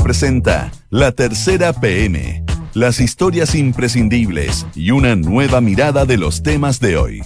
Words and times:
Presenta 0.00 0.70
La 0.90 1.12
Tercera 1.12 1.72
PM, 1.72 2.44
las 2.74 3.00
historias 3.00 3.54
imprescindibles 3.54 4.66
y 4.74 4.90
una 4.90 5.16
nueva 5.16 5.60
mirada 5.60 6.04
de 6.04 6.16
los 6.16 6.42
temas 6.42 6.80
de 6.80 6.96
hoy. 6.96 7.22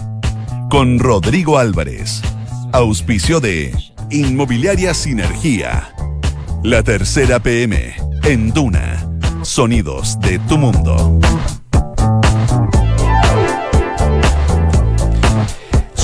Con 0.69 0.99
Rodrigo 0.99 1.57
Álvarez, 1.57 2.21
auspicio 2.73 3.39
de 3.39 3.73
Inmobiliaria 4.11 4.93
Sinergia. 4.93 5.93
La 6.63 6.83
Tercera 6.83 7.39
PM, 7.39 7.93
en 8.23 8.51
Duna, 8.51 9.07
sonidos 9.43 10.19
de 10.19 10.39
tu 10.39 10.57
mundo. 10.57 11.19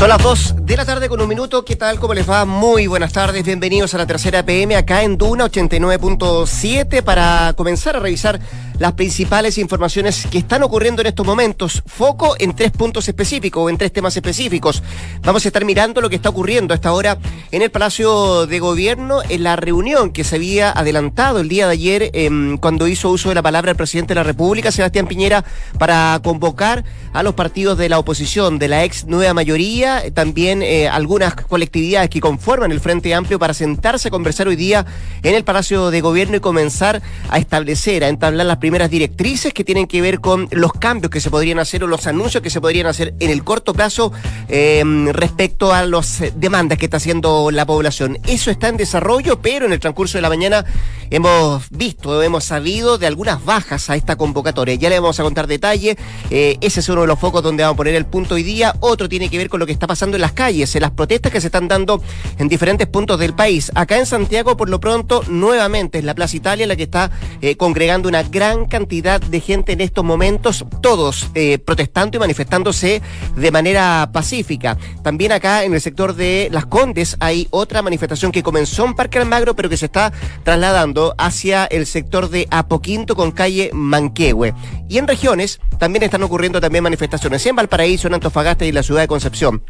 Son 0.03 0.09
las 0.09 0.21
2 0.21 0.55
de 0.65 0.75
la 0.75 0.83
tarde 0.83 1.07
con 1.07 1.21
un 1.21 1.29
minuto. 1.29 1.63
¿Qué 1.63 1.77
tal? 1.77 1.97
¿Cómo 1.97 2.13
les 2.13 2.29
va? 2.29 2.43
Muy 2.43 2.87
buenas 2.87 3.13
tardes. 3.13 3.45
Bienvenidos 3.45 3.93
a 3.93 3.97
la 3.97 4.05
tercera 4.05 4.43
PM 4.43 4.75
acá 4.75 5.03
en 5.03 5.17
Duna 5.17 5.45
89.7 5.45 7.01
para 7.03 7.53
comenzar 7.55 7.95
a 7.95 7.99
revisar 7.99 8.37
las 8.83 8.91
principales 8.95 9.57
informaciones 9.59 10.27
que 10.29 10.39
están 10.39 10.61
ocurriendo 10.61 11.01
en 11.01 11.07
estos 11.07 11.25
momentos. 11.25 11.81
Foco 11.85 12.35
en 12.37 12.53
tres 12.53 12.71
puntos 12.71 13.07
específicos 13.07 13.63
o 13.63 13.69
en 13.69 13.77
tres 13.77 13.93
temas 13.93 14.13
específicos. 14.17 14.83
Vamos 15.21 15.45
a 15.45 15.47
estar 15.47 15.63
mirando 15.63 16.01
lo 16.01 16.09
que 16.09 16.17
está 16.17 16.27
ocurriendo 16.27 16.73
a 16.73 16.75
esta 16.75 16.91
hora 16.91 17.17
en 17.51 17.61
el 17.61 17.71
Palacio 17.71 18.45
de 18.45 18.59
Gobierno, 18.59 19.21
en 19.29 19.43
la 19.43 19.55
reunión 19.55 20.11
que 20.11 20.25
se 20.25 20.35
había 20.35 20.69
adelantado 20.69 21.39
el 21.39 21.47
día 21.47 21.65
de 21.65 21.71
ayer 21.71 22.11
em, 22.11 22.57
cuando 22.57 22.89
hizo 22.89 23.09
uso 23.09 23.29
de 23.29 23.35
la 23.35 23.41
palabra 23.41 23.71
el 23.71 23.77
presidente 23.77 24.13
de 24.13 24.19
la 24.19 24.23
República, 24.23 24.69
Sebastián 24.69 25.07
Piñera, 25.07 25.45
para 25.79 26.19
convocar 26.21 26.83
a 27.13 27.23
los 27.23 27.35
partidos 27.35 27.77
de 27.77 27.87
la 27.87 27.99
oposición, 27.99 28.59
de 28.59 28.67
la 28.67 28.83
ex 28.83 29.05
nueva 29.05 29.33
mayoría, 29.33 30.03
también 30.13 30.61
eh, 30.61 30.89
algunas 30.89 31.35
colectividades 31.35 32.09
que 32.09 32.19
conforman 32.19 32.73
el 32.73 32.81
Frente 32.81 33.13
Amplio 33.13 33.39
para 33.39 33.53
sentarse 33.53 34.09
a 34.09 34.11
conversar 34.11 34.49
hoy 34.49 34.57
día 34.57 34.85
en 35.21 35.35
el 35.35 35.45
Palacio 35.45 35.89
de 35.89 36.01
Gobierno 36.01 36.35
y 36.35 36.41
comenzar 36.41 37.01
a 37.29 37.37
establecer, 37.37 38.03
a 38.03 38.09
entablar 38.09 38.45
las 38.45 38.57
primeras 38.57 38.72
directrices 38.89 39.53
que 39.53 39.63
tienen 39.63 39.87
que 39.87 40.01
ver 40.01 40.19
con 40.19 40.47
los 40.51 40.73
cambios 40.73 41.11
que 41.11 41.21
se 41.21 41.29
podrían 41.29 41.59
hacer 41.59 41.83
o 41.83 41.87
los 41.87 42.07
anuncios 42.07 42.41
que 42.41 42.49
se 42.49 42.59
podrían 42.59 42.87
hacer 42.87 43.13
en 43.19 43.29
el 43.29 43.43
corto 43.43 43.73
plazo 43.73 44.11
em, 44.47 45.07
respecto 45.09 45.73
a 45.73 45.85
las 45.85 46.23
demandas 46.35 46.77
que 46.77 46.85
está 46.85 46.97
haciendo 46.97 47.51
la 47.51 47.65
población. 47.65 48.17
Eso 48.27 48.51
está 48.51 48.69
en 48.69 48.77
desarrollo, 48.77 49.39
pero 49.41 49.65
en 49.65 49.73
el 49.73 49.79
transcurso 49.79 50.17
de 50.17 50.21
la 50.21 50.29
mañana 50.29 50.65
hemos 51.09 51.69
visto, 51.69 52.21
hemos 52.23 52.43
sabido 52.43 52.97
de 52.97 53.07
algunas 53.07 53.43
bajas 53.43 53.89
a 53.89 53.95
esta 53.95 54.15
convocatoria. 54.15 54.75
Ya 54.75 54.89
le 54.89 54.99
vamos 54.99 55.19
a 55.19 55.23
contar 55.23 55.47
detalle. 55.47 55.97
Eh, 56.29 56.57
ese 56.61 56.79
es 56.79 56.89
uno 56.89 57.01
de 57.01 57.07
los 57.07 57.19
focos 57.19 57.43
donde 57.43 57.63
vamos 57.63 57.75
a 57.75 57.77
poner 57.77 57.95
el 57.95 58.05
punto 58.05 58.35
hoy 58.35 58.43
día. 58.43 58.75
Otro 58.79 59.07
tiene 59.07 59.29
que 59.29 59.37
ver 59.37 59.49
con 59.49 59.59
lo 59.59 59.65
que 59.65 59.71
está 59.71 59.87
pasando 59.87 60.17
en 60.17 60.21
las 60.21 60.31
calles, 60.31 60.75
en 60.75 60.81
las 60.81 60.91
protestas 60.91 61.31
que 61.31 61.41
se 61.41 61.47
están 61.47 61.67
dando 61.67 62.01
en 62.37 62.47
diferentes 62.47 62.87
puntos 62.87 63.19
del 63.19 63.33
país. 63.33 63.71
Acá 63.75 63.97
en 63.97 64.05
Santiago, 64.05 64.57
por 64.57 64.69
lo 64.69 64.79
pronto, 64.79 65.23
nuevamente 65.27 65.99
es 65.99 66.03
la 66.03 66.15
Plaza 66.15 66.35
Italia 66.35 66.67
la 66.67 66.75
que 66.75 66.83
está 66.83 67.11
eh, 67.41 67.55
congregando 67.55 68.09
una 68.09 68.23
gran 68.23 68.52
cantidad 68.65 69.19
de 69.19 69.39
gente 69.39 69.73
en 69.73 69.81
estos 69.81 70.03
momentos, 70.03 70.65
todos 70.81 71.29
eh, 71.35 71.57
protestando 71.59 72.17
y 72.17 72.19
manifestándose 72.19 73.01
de 73.35 73.51
manera 73.51 74.09
pacífica. 74.13 74.77
También 75.03 75.31
acá 75.31 75.63
en 75.63 75.73
el 75.73 75.81
sector 75.81 76.15
de 76.15 76.49
Las 76.51 76.65
Condes 76.65 77.17
hay 77.19 77.47
otra 77.51 77.81
manifestación 77.81 78.31
que 78.31 78.43
comenzó 78.43 78.85
en 78.85 78.95
Parque 78.95 79.19
Almagro, 79.19 79.55
pero 79.55 79.69
que 79.69 79.77
se 79.77 79.85
está 79.85 80.13
trasladando 80.43 81.15
hacia 81.17 81.65
el 81.65 81.85
sector 81.85 82.29
de 82.29 82.47
Apoquinto 82.51 83.15
con 83.15 83.31
calle 83.31 83.69
Manquehue. 83.73 84.53
Y 84.89 84.97
en 84.97 85.07
regiones 85.07 85.59
también 85.79 86.03
están 86.03 86.23
ocurriendo 86.23 86.61
también 86.61 86.83
manifestaciones 86.83 87.45
en 87.45 87.55
Valparaíso, 87.55 88.07
en 88.07 88.15
Antofagasta 88.15 88.65
y 88.65 88.69
en 88.69 88.75
la 88.75 88.83
ciudad 88.83 89.01
de 89.01 89.07
Concepción. 89.07 89.63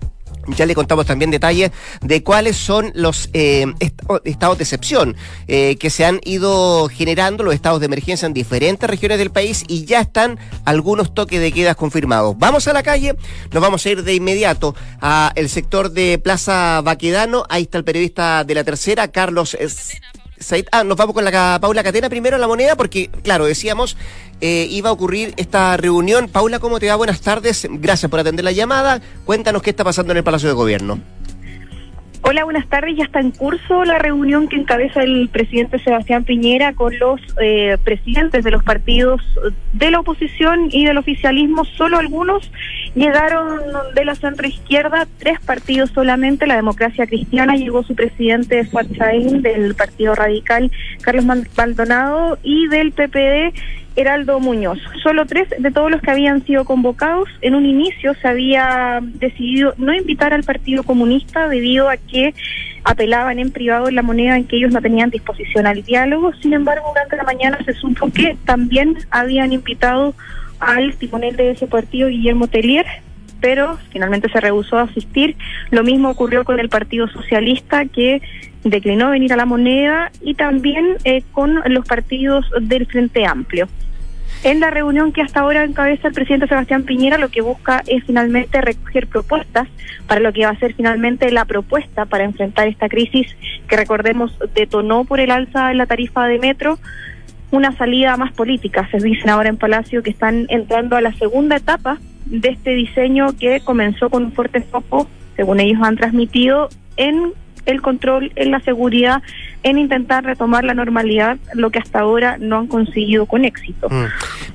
Ya 0.48 0.66
le 0.66 0.76
contamos 0.76 1.06
también 1.06 1.32
detalles 1.32 1.72
de 2.02 2.24
cuáles 2.24 2.58
son 2.58 2.92
los 2.96 3.30
eh, 3.34 3.66
estados 4.26 4.58
de 4.58 4.64
excepción 4.64 5.16
eh, 5.48 5.78
que 5.78 5.90
se 5.90 6.06
han 6.06 6.20
ido 6.24 6.90
generando, 6.90 7.44
los 7.44 7.54
estados 7.54 7.80
de 7.80 7.86
emergencia 7.86 8.26
en 8.26 8.34
diferentes 8.34 8.90
regiones 8.90 9.18
del 9.18 9.32
país 9.32 9.64
y 9.68 9.86
ya 9.86 10.02
están 10.02 10.40
algunos 10.66 11.14
toques 11.14 11.40
de 11.40 11.52
quedas 11.52 11.76
confirmados. 11.76 12.36
Vamos 12.38 12.68
a 12.68 12.74
la 12.74 12.84
calle, 12.84 13.16
nos 13.52 13.62
vamos 13.62 13.86
a 13.86 13.90
ir 13.90 14.04
de 14.04 14.16
inmediato 14.16 14.76
a 15.02 15.32
el 15.36 15.50
sector 15.50 15.92
de 15.92 16.20
Plaza 16.20 16.82
Baquedano. 16.82 17.46
Ahí 17.50 17.64
está 17.64 17.78
el 17.78 17.84
periodista 17.84 18.44
de 18.44 18.56
la 18.56 18.64
tercera, 18.64 19.08
Carlos. 19.10 19.58
Ah, 20.72 20.84
nos 20.84 20.98
vamos 20.98 21.14
con 21.14 21.24
la 21.24 21.60
Paula 21.62 21.84
Catena 21.84 22.10
primero 22.10 22.36
en 22.36 22.42
la 22.42 22.48
moneda, 22.48 22.76
porque, 22.76 23.10
claro, 23.24 23.46
decíamos, 23.46 23.98
eh, 24.42 24.68
iba 24.70 24.90
a 24.90 24.94
ocurrir 24.94 25.34
esta 25.38 25.78
reunión. 25.78 26.28
Paula, 26.28 26.60
¿cómo 26.60 26.80
te 26.80 26.88
va? 26.88 26.96
Buenas 26.96 27.22
tardes. 27.22 27.68
Gracias 27.70 28.10
por 28.10 28.20
atender 28.20 28.44
la 28.44 28.52
llamada. 28.52 29.02
Cuéntanos 29.26 29.62
qué 29.62 29.70
está 29.70 29.84
pasando 29.84 30.12
en 30.12 30.18
el 30.18 30.24
Palacio 30.24 30.50
de 30.50 30.56
Gobierno. 30.56 31.13
Hola, 32.26 32.46
buenas 32.46 32.70
tardes. 32.70 32.96
Ya 32.96 33.04
está 33.04 33.20
en 33.20 33.32
curso 33.32 33.84
la 33.84 34.00
reunión 34.00 34.48
que 34.48 34.56
encabeza 34.56 35.04
el 35.04 35.28
presidente 35.28 35.78
Sebastián 35.80 36.24
Piñera 36.24 36.72
con 36.72 36.98
los 36.98 37.20
eh, 37.42 37.78
presidentes 37.84 38.46
de 38.46 38.52
los 38.52 38.64
partidos 38.64 39.22
de 39.74 39.92
la 39.92 40.00
oposición 40.00 40.70
y 40.72 40.86
del 40.86 40.98
oficialismo. 40.98 41.66
Solo 41.66 41.98
algunos 41.98 42.50
llegaron 42.96 43.60
de 43.94 44.06
la 44.06 44.16
centro 44.16 44.48
izquierda, 44.48 45.06
tres 45.18 45.42
partidos 45.42 45.92
solamente. 45.92 46.48
La 46.48 46.56
democracia 46.56 47.06
cristiana 47.08 47.58
llegó 47.58 47.84
su 47.84 47.94
presidente 47.94 48.64
Fuatzain 48.68 49.42
del 49.42 49.76
Partido 49.76 50.16
Radical, 50.16 50.72
Carlos 51.02 51.26
Maldonado, 51.26 52.38
y 52.42 52.70
del 52.70 52.94
PPD. 52.94 53.54
Heraldo 53.96 54.40
Muñoz. 54.40 54.80
Solo 55.02 55.26
tres 55.26 55.48
de 55.58 55.72
todos 55.72 55.92
los 55.92 56.02
que 56.02 56.12
habían 56.12 56.44
sido 56.46 56.66
convocados. 56.66 57.30
En 57.42 57.56
un 57.56 57.66
inicio 57.66 58.14
se 58.16 58.28
había 58.28 59.00
decidido 59.02 59.74
no 59.78 59.94
invitar 59.94 60.34
al 60.34 60.44
Partido 60.44 60.84
Comunista 60.84 61.48
debido 61.48 61.90
a 61.90 61.98
que 61.98 62.34
apelaban 62.84 63.40
en 63.40 63.52
privado 63.52 63.88
en 63.88 63.96
la 63.96 64.02
moneda 64.02 64.38
en 64.38 64.46
que 64.46 64.58
ellos 64.58 64.72
no 64.72 64.82
tenían 64.82 65.10
disposición 65.10 65.68
al 65.68 65.84
diálogo. 65.84 66.34
Sin 66.42 66.54
embargo, 66.54 66.88
durante 66.90 67.18
la 67.18 67.24
mañana 67.24 67.58
se 67.66 67.74
supo 67.74 68.10
que 68.12 68.38
también 68.46 68.98
habían 69.10 69.54
invitado 69.54 70.14
al 70.60 70.96
timonel 70.96 71.36
de 71.36 71.52
ese 71.52 71.68
partido, 71.68 72.10
Guillermo 72.10 72.48
Tellier, 72.48 72.86
pero 73.44 73.78
finalmente 73.92 74.30
se 74.30 74.40
rehusó 74.40 74.78
a 74.78 74.84
asistir. 74.84 75.36
Lo 75.70 75.84
mismo 75.84 76.10
ocurrió 76.10 76.46
con 76.46 76.62
el 76.62 76.70
Partido 76.70 77.10
Socialista, 77.10 77.84
que 77.84 78.22
declinó 78.64 79.10
venir 79.10 79.34
a 79.34 79.36
la 79.36 79.46
moneda, 79.46 80.14
y 80.22 80.36
también 80.36 80.96
eh, 81.04 81.24
con 81.34 81.62
los 81.66 81.86
partidos 81.86 82.46
del 82.62 82.86
Frente 82.86 83.26
Amplio. 83.26 83.68
En 84.46 84.62
la 84.62 84.72
reunión 84.72 85.12
que 85.12 85.22
hasta 85.22 85.42
ahora 85.42 85.66
encabeza 85.66 86.08
el 86.08 86.14
presidente 86.14 86.48
Sebastián 86.48 86.84
Piñera, 86.84 87.18
lo 87.18 87.28
que 87.28 87.42
busca 87.42 87.84
es 87.86 88.06
finalmente 88.06 88.62
recoger 88.62 89.08
propuestas 89.08 89.68
para 90.08 90.22
lo 90.22 90.32
que 90.32 90.46
va 90.46 90.52
a 90.52 90.60
ser 90.60 90.74
finalmente 90.74 91.30
la 91.30 91.44
propuesta 91.44 92.06
para 92.06 92.24
enfrentar 92.24 92.70
esta 92.70 92.88
crisis 92.88 93.28
que 93.68 93.76
recordemos 93.76 94.40
detonó 94.56 95.04
por 95.04 95.20
el 95.20 95.32
alza 95.32 95.70
en 95.70 95.80
la 95.80 95.86
tarifa 95.86 96.28
de 96.28 96.40
metro, 96.40 96.80
una 97.52 97.74
salida 97.74 98.16
más 98.16 98.32
política. 98.32 98.88
Se 98.90 99.00
dicen 99.00 99.30
ahora 99.30 99.50
en 99.50 99.58
Palacio 99.58 100.02
que 100.02 100.12
están 100.12 100.46
entrando 100.48 100.96
a 100.96 101.02
la 101.02 101.12
segunda 101.12 101.58
etapa 101.58 101.98
de 102.34 102.50
este 102.50 102.72
diseño 102.72 103.28
que 103.40 103.60
comenzó 103.60 104.10
con 104.10 104.26
un 104.26 104.32
fuerte 104.32 104.62
foco, 104.62 105.08
según 105.36 105.60
ellos 105.60 105.80
han 105.84 105.96
transmitido, 105.96 106.70
en 106.98 107.32
el 107.66 107.82
control, 107.82 108.32
en 108.36 108.52
la 108.52 108.60
seguridad, 108.62 109.22
en 109.64 109.78
intentar 109.78 110.24
retomar 110.24 110.64
la 110.64 110.74
normalidad, 110.74 111.38
lo 111.54 111.72
que 111.72 111.80
hasta 111.80 112.00
ahora 112.00 112.38
no 112.40 112.60
han 112.60 112.68
conseguido 112.68 113.26
con 113.26 113.46
éxito. 113.46 113.90
Mm. 113.90 114.06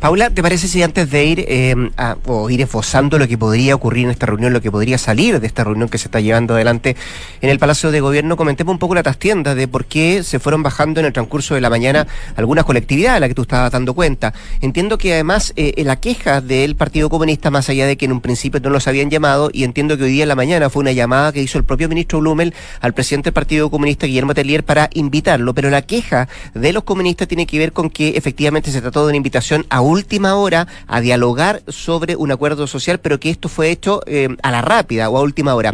Paula, 0.01 0.31
¿te 0.31 0.43
parece 0.43 0.69
si 0.69 0.83
antes 0.83 1.11
de 1.11 1.25
ir 1.25 1.45
em, 1.49 1.91
a, 1.97 2.17
o 2.27 2.51
ir 2.51 2.61
esbozando 2.61 3.19
lo 3.19 3.27
que 3.27 3.39
podría 3.39 3.75
ocurrir 3.75 4.05
en 4.05 4.11
esta 4.11 4.27
reunión, 4.27 4.53
lo 4.53 4.61
que 4.61 4.71
podría 4.71 4.99
salir 4.99 5.41
de 5.41 5.47
esta 5.47 5.65
reunión 5.65 5.89
que 5.89 5.99
se 5.99 6.09
está 6.09 6.21
llevando 6.21 6.55
adelante 6.55 6.97
en 7.41 7.51
el 7.51 7.59
Palacio 7.59 7.91
de 7.91 8.01
Gobierno, 8.01 8.37
comentemos 8.37 8.73
un 8.73 8.79
poco 8.79 8.95
la 8.95 9.03
trastienda 9.03 9.55
de 9.55 9.67
por 9.67 9.87
qué 9.87 10.23
se 10.23 10.39
fueron 10.39 10.63
bajando 10.63 11.01
en 11.01 11.07
el 11.07 11.13
transcurso 11.13 11.55
de 11.55 11.61
la 11.61 11.71
mañana 11.71 12.07
algunas 12.37 12.65
colectividades 12.65 13.17
a 13.17 13.21
las 13.21 13.29
que 13.29 13.35
tú 13.35 13.43
estabas 13.43 13.73
dando 13.73 13.95
cuenta? 13.95 14.35
Entiendo 14.61 14.99
que 14.99 15.15
además 15.15 15.53
eh, 15.57 15.73
la 15.85 15.97
queja 15.97 16.41
del 16.41 16.77
Partido 16.77 17.09
Comunista, 17.09 17.51
más 17.51 17.69
allá 17.69 17.87
de 17.87 17.97
que 17.97 18.05
en 18.05 18.13
un 18.13 18.21
principio 18.21 18.61
no 18.61 18.71
los 18.71 18.87
habían 18.87 19.11
llamado, 19.11 19.51
y 19.53 19.65
entiendo 19.65 19.97
que 19.97 20.05
hoy 20.05 20.13
día 20.13 20.25
en 20.25 20.29
la 20.29 20.35
mañana 20.35 20.71
fue 20.71 20.81
una 20.81 20.93
llamada 20.93 21.33
que 21.33 21.43
hizo 21.43 21.59
el 21.59 21.65
propio 21.65 21.89
ministro 21.89 22.21
Blumel 22.21 22.55
al 22.81 22.93
presidente 22.93 23.29
del 23.29 23.35
Partido 23.35 23.71
Comunista, 23.71 24.07
Guillermo 24.07 24.35
Tellier, 24.35 24.65
para 24.65 24.91
invitarlo, 24.99 25.55
pero 25.55 25.71
la 25.71 25.83
queja 25.83 26.29
de 26.55 26.73
los 26.73 26.85
comunistas 26.85 27.29
tiene 27.29 27.47
que 27.47 27.59
ver 27.59 27.73
con 27.73 27.91
que 27.91 28.11
efectivamente 28.11 28.71
se 28.71 28.81
trató 28.81 29.03
de 29.03 29.09
una 29.09 29.17
invitación 29.17 29.67
a 29.71 29.81
última 29.81 30.35
hora 30.35 30.67
a 30.87 31.01
dialogar 31.01 31.63
sobre 31.69 32.17
un 32.17 32.31
acuerdo 32.31 32.67
social, 32.67 32.99
pero 33.01 33.21
que 33.21 33.31
esto 33.31 33.49
fue 33.49 33.71
hecho 33.71 34.03
eh, 34.07 34.29
a 34.43 34.51
la 34.51 34.63
rápida 34.63 35.09
o 35.11 35.19
a 35.19 35.23
última 35.23 35.55
hora. 35.55 35.73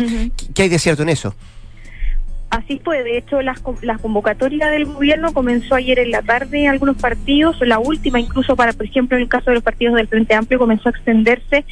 ¿Qué, 0.55 0.63
hay 0.63 0.69
de 0.69 0.79
cierto 0.79 1.03
en 1.03 1.09
eso? 1.09 1.35
Así 2.51 2.81
fue, 2.85 3.03
de 3.03 3.19
hecho 3.19 3.43
la, 3.43 3.57
la, 3.83 3.99
convocatoria 3.99 4.69
del 4.69 4.85
gobierno 4.85 5.33
comenzó 5.33 5.75
ayer 5.75 5.99
en 5.99 6.13
la 6.13 6.23
tarde 6.23 6.63
en 6.63 6.71
algunos 6.71 6.97
partidos, 6.97 7.57
la 7.63 7.81
última 7.81 8.21
incluso 8.21 8.55
para, 8.55 8.73
por 8.73 8.87
ejemplo, 8.87 9.17
en 9.17 9.25
el 9.25 9.29
caso 9.29 9.51
de 9.51 9.55
los 9.55 9.65
partidos 9.65 9.97
del 9.97 10.07
Frente 10.07 10.35
Amplio 10.35 10.61
comenzó 10.61 10.89
a 10.89 10.93
extenderse 10.93 11.65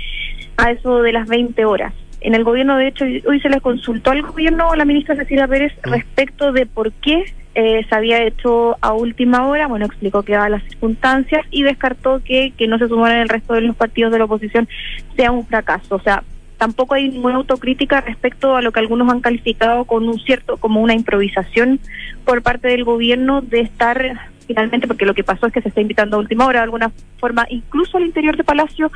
a 0.56 0.72
eso 0.72 1.02
de 1.02 1.12
las 1.12 1.28
20 1.28 1.64
horas. 1.64 1.94
En 2.20 2.34
el 2.34 2.44
gobierno, 2.44 2.76
de 2.76 2.88
hecho, 2.88 3.05
hoy 3.05 3.40
se 3.40 3.48
le 3.48 3.60
consultó 3.60 4.10
al 4.10 4.22
gobierno 4.22 4.72
a 4.72 4.76
la 4.76 4.84
ministra 4.84 5.16
Cecilia 5.16 5.48
Pérez 5.48 5.72
mm. 5.84 5.90
respecto 5.90 6.52
de 6.52 6.66
por 6.66 6.93
qué 6.93 7.25
eh, 7.54 7.84
se 7.88 7.94
había 7.94 8.22
hecho 8.22 8.76
a 8.81 8.93
última 8.93 9.46
hora, 9.46 9.66
bueno, 9.66 9.87
explicó 9.87 10.22
que 10.22 10.32
daban 10.32 10.52
las 10.52 10.62
circunstancias 10.64 11.44
y 11.50 11.62
descartó 11.62 12.22
que, 12.25 12.52
que 12.56 12.66
no 12.66 12.78
se 12.78 12.88
sumaran 12.88 13.19
el 13.19 13.28
resto 13.28 13.54
de 13.54 13.60
los 13.62 13.76
partidos 13.76 14.12
de 14.12 14.19
la 14.19 14.25
oposición 14.25 14.69
sea 15.16 15.31
un 15.31 15.46
fracaso. 15.46 15.96
O 15.96 16.00
sea, 16.00 16.22
tampoco 16.56 16.94
hay 16.94 17.10
ninguna 17.10 17.37
autocrítica 17.37 18.00
respecto 18.00 18.56
a 18.56 18.62
lo 18.62 18.72
que 18.72 18.81
algunos 18.81 19.10
han 19.10 19.20
calificado 19.20 19.84
con 19.84 20.08
un 20.08 20.19
cierto, 20.20 20.56
como 20.56 20.81
una 20.81 20.94
improvisación 20.94 21.81
por 22.25 22.43
parte 22.43 22.69
del 22.69 22.84
gobierno 22.84 23.43
de 23.43 23.60
estar 23.60 24.31
finalmente, 24.46 24.87
porque 24.87 25.06
lo 25.06 25.14
que 25.14 25.25
pasó 25.25 25.46
es 25.46 25.52
que 25.52 25.62
se 25.62 25.69
está 25.69 25.81
invitando 25.81 26.16
a 26.16 26.20
última 26.20 26.46
hora 26.46 26.60
de 26.60 26.64
alguna 26.64 26.93
forma, 27.19 27.46
incluso 27.50 27.96
al 27.96 28.05
interior 28.05 28.37
de 28.37 28.44
Palacio, 28.44 28.90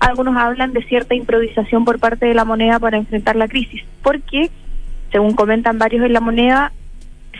algunos 0.00 0.36
hablan 0.36 0.72
de 0.72 0.82
cierta 0.84 1.14
improvisación 1.14 1.84
por 1.84 1.98
parte 1.98 2.26
de 2.26 2.34
la 2.34 2.44
moneda 2.44 2.78
para 2.78 2.98
enfrentar 2.98 3.36
la 3.36 3.48
crisis, 3.48 3.82
porque, 4.02 4.50
según 5.10 5.34
comentan 5.34 5.78
varios 5.78 6.04
en 6.04 6.12
la 6.12 6.20
moneda, 6.20 6.72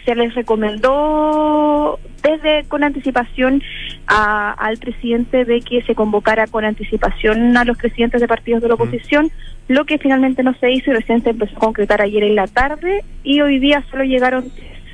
se 0.05 0.15
les 0.15 0.35
recomendó 0.35 1.99
desde 2.23 2.65
con 2.69 2.85
anticipación 2.85 3.63
al 4.07 4.77
presidente 4.79 5.45
de 5.45 5.61
que 5.61 5.83
se 5.83 5.95
convocara 5.95 6.47
con 6.47 6.65
anticipación 6.65 7.57
a 7.57 7.65
los 7.65 7.79
presidentes 7.79 8.21
de 8.21 8.29
partidos 8.29 8.63
de 8.63 8.69
la 8.69 8.75
oposición, 8.75 9.31
lo 9.69 9.85
que 9.85 9.99
finalmente 9.99 10.43
no 10.43 10.55
se 10.55 10.71
hizo 10.71 10.91
y 10.91 10.95
recién 10.95 11.23
se 11.23 11.31
empezó 11.31 11.57
a 11.57 11.61
concretar 11.61 12.03
ayer 12.03 12.25
en 12.25 12.35
la 12.35 12.47
tarde 12.47 13.05
y 13.23 13.41
hoy 13.41 13.59
día 13.59 13.85
solo 13.91 14.05
llegaron 14.05 14.51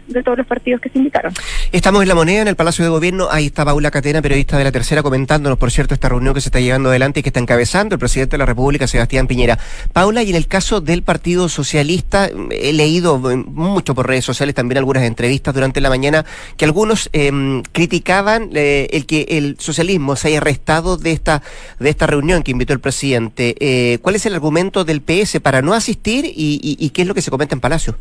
de 0.09 0.23
todos 0.23 0.39
los 0.39 0.47
partidos 0.47 0.81
que 0.81 0.89
se 0.89 0.99
invitaron. 0.99 1.33
Estamos 1.71 2.03
en 2.03 2.09
La 2.09 2.15
Moneda, 2.15 2.43
en 2.43 2.49
el 2.49 2.57
Palacio 2.57 2.85
de 2.85 2.91
Gobierno. 2.91 3.29
Ahí 3.31 3.47
está 3.47 3.65
Paula 3.65 3.91
Catena, 3.91 4.23
periodista 4.23 4.57
de 4.59 4.65
La 4.65 4.73
Tercera, 4.73 5.03
comentándonos, 5.03 5.59
por 5.59 5.71
cierto, 5.71 5.95
esta 5.95 6.09
reunión 6.09 6.35
que 6.35 6.41
se 6.41 6.49
está 6.49 6.61
llevando 6.61 6.89
adelante 6.89 7.21
y 7.21 7.23
que 7.23 7.29
está 7.29 7.41
encabezando 7.41 7.95
el 7.95 7.99
presidente 7.99 8.33
de 8.33 8.39
la 8.39 8.47
República, 8.47 8.87
Sebastián 8.87 9.27
Piñera. 9.27 9.59
Paula, 9.93 10.23
y 10.23 10.31
en 10.31 10.37
el 10.37 10.47
caso 10.47 10.81
del 10.81 11.03
Partido 11.03 11.49
Socialista, 11.49 12.31
he 12.51 12.73
leído 12.73 13.19
mucho 13.19 13.95
por 13.95 14.07
redes 14.07 14.25
sociales, 14.25 14.55
también 14.55 14.79
algunas 14.79 15.03
entrevistas 15.03 15.55
durante 15.55 15.81
la 15.81 15.91
mañana, 15.91 16.25
que 16.57 16.65
algunos 16.65 17.11
em, 17.13 17.63
criticaban 17.73 18.51
eh, 18.55 18.89
el 18.93 19.07
que 19.07 19.27
el 19.31 19.57
socialismo 19.59 20.17
se 20.17 20.29
haya 20.29 20.41
restado 20.41 20.97
de 20.97 21.13
esta, 21.13 21.43
de 21.79 21.91
esta 21.91 22.07
reunión 22.07 22.43
que 22.43 22.51
invitó 22.51 22.73
el 22.73 22.81
presidente. 22.81 23.55
Eh, 23.61 23.99
¿Cuál 24.01 24.17
es 24.17 24.27
el 24.27 24.35
argumento 24.35 24.85
del 24.85 25.03
PS 25.03 25.41
para 25.41 25.63
no 25.63 25.75
asistir 25.75 26.25
y 26.35 26.91
qué 26.91 27.03
es 27.03 27.09
lo 27.09 27.15
que 27.15 27.23
se 27.23 27.31
comenta 27.31 27.55
en 27.55 27.61
Palacio? 27.61 27.97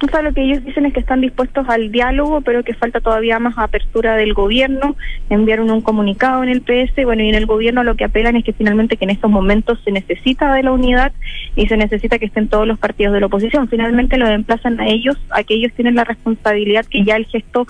O 0.00 0.08
sea, 0.08 0.22
lo 0.22 0.32
que 0.32 0.42
ellos 0.42 0.64
dicen 0.64 0.86
es 0.86 0.92
que 0.92 1.00
están 1.00 1.20
dispuestos 1.20 1.68
al 1.68 1.90
diálogo, 1.90 2.40
pero 2.40 2.62
que 2.62 2.72
falta 2.72 3.00
todavía 3.00 3.40
más 3.40 3.58
apertura 3.58 4.14
del 4.14 4.32
gobierno. 4.32 4.94
Enviaron 5.28 5.70
un 5.70 5.80
comunicado 5.80 6.44
en 6.44 6.50
el 6.50 6.62
PS, 6.62 7.04
bueno, 7.04 7.24
y 7.24 7.28
en 7.28 7.34
el 7.34 7.46
gobierno 7.46 7.82
lo 7.82 7.96
que 7.96 8.04
apelan 8.04 8.36
es 8.36 8.44
que 8.44 8.52
finalmente 8.52 8.96
que 8.96 9.04
en 9.04 9.10
estos 9.10 9.30
momentos 9.30 9.80
se 9.84 9.90
necesita 9.90 10.54
de 10.54 10.62
la 10.62 10.70
unidad 10.70 11.12
y 11.56 11.66
se 11.66 11.76
necesita 11.76 12.20
que 12.20 12.26
estén 12.26 12.48
todos 12.48 12.66
los 12.66 12.78
partidos 12.78 13.12
de 13.12 13.20
la 13.20 13.26
oposición. 13.26 13.68
Finalmente 13.68 14.18
lo 14.18 14.28
emplazan 14.28 14.78
a 14.78 14.86
ellos, 14.86 15.16
a 15.30 15.42
que 15.42 15.54
ellos 15.54 15.72
tienen 15.74 15.96
la 15.96 16.04
responsabilidad 16.04 16.86
que 16.86 17.02
ya 17.02 17.16
el 17.16 17.26
gesto 17.26 17.66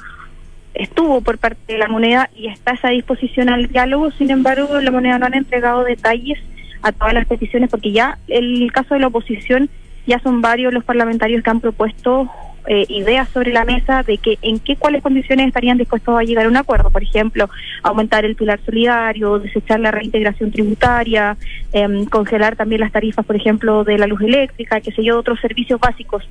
estuvo 0.74 1.22
por 1.22 1.38
parte 1.38 1.72
de 1.72 1.78
la 1.78 1.88
moneda 1.88 2.28
y 2.36 2.48
está 2.48 2.72
a 2.72 2.74
esa 2.74 2.88
disposición 2.90 3.48
al 3.48 3.68
diálogo. 3.68 4.10
Sin 4.10 4.30
embargo, 4.30 4.80
la 4.80 4.90
moneda 4.90 5.18
no 5.18 5.26
han 5.26 5.34
entregado 5.34 5.82
detalles 5.82 6.38
a 6.82 6.92
todas 6.92 7.14
las 7.14 7.26
peticiones 7.26 7.70
porque 7.70 7.90
ya 7.90 8.18
el 8.28 8.70
caso 8.72 8.94
de 8.94 9.00
la 9.00 9.08
oposición 9.08 9.70
ya 10.08 10.18
son 10.20 10.40
varios 10.40 10.72
los 10.72 10.84
parlamentarios 10.84 11.44
que 11.44 11.50
han 11.50 11.60
propuesto 11.60 12.28
eh, 12.66 12.84
ideas 12.88 13.28
sobre 13.30 13.52
la 13.52 13.64
mesa 13.64 14.02
de 14.02 14.18
que 14.18 14.38
en 14.42 14.58
qué 14.58 14.76
cuáles 14.76 15.02
condiciones 15.02 15.46
estarían 15.46 15.78
dispuestos 15.78 16.18
a 16.18 16.22
llegar 16.22 16.46
a 16.46 16.48
un 16.48 16.56
acuerdo. 16.56 16.90
Por 16.90 17.02
ejemplo, 17.02 17.48
aumentar 17.82 18.24
el 18.24 18.34
pilar 18.34 18.58
solidario, 18.64 19.38
desechar 19.38 19.80
la 19.80 19.90
reintegración 19.90 20.50
tributaria, 20.50 21.36
em, 21.72 22.04
congelar 22.06 22.56
también 22.56 22.80
las 22.80 22.92
tarifas, 22.92 23.24
por 23.24 23.36
ejemplo, 23.36 23.84
de 23.84 23.96
la 23.96 24.06
luz 24.06 24.20
eléctrica, 24.22 24.80
que 24.80 24.92
sé 24.92 25.04
yo, 25.04 25.18
otros 25.18 25.40
servicios 25.40 25.78
básicos. 25.78 26.28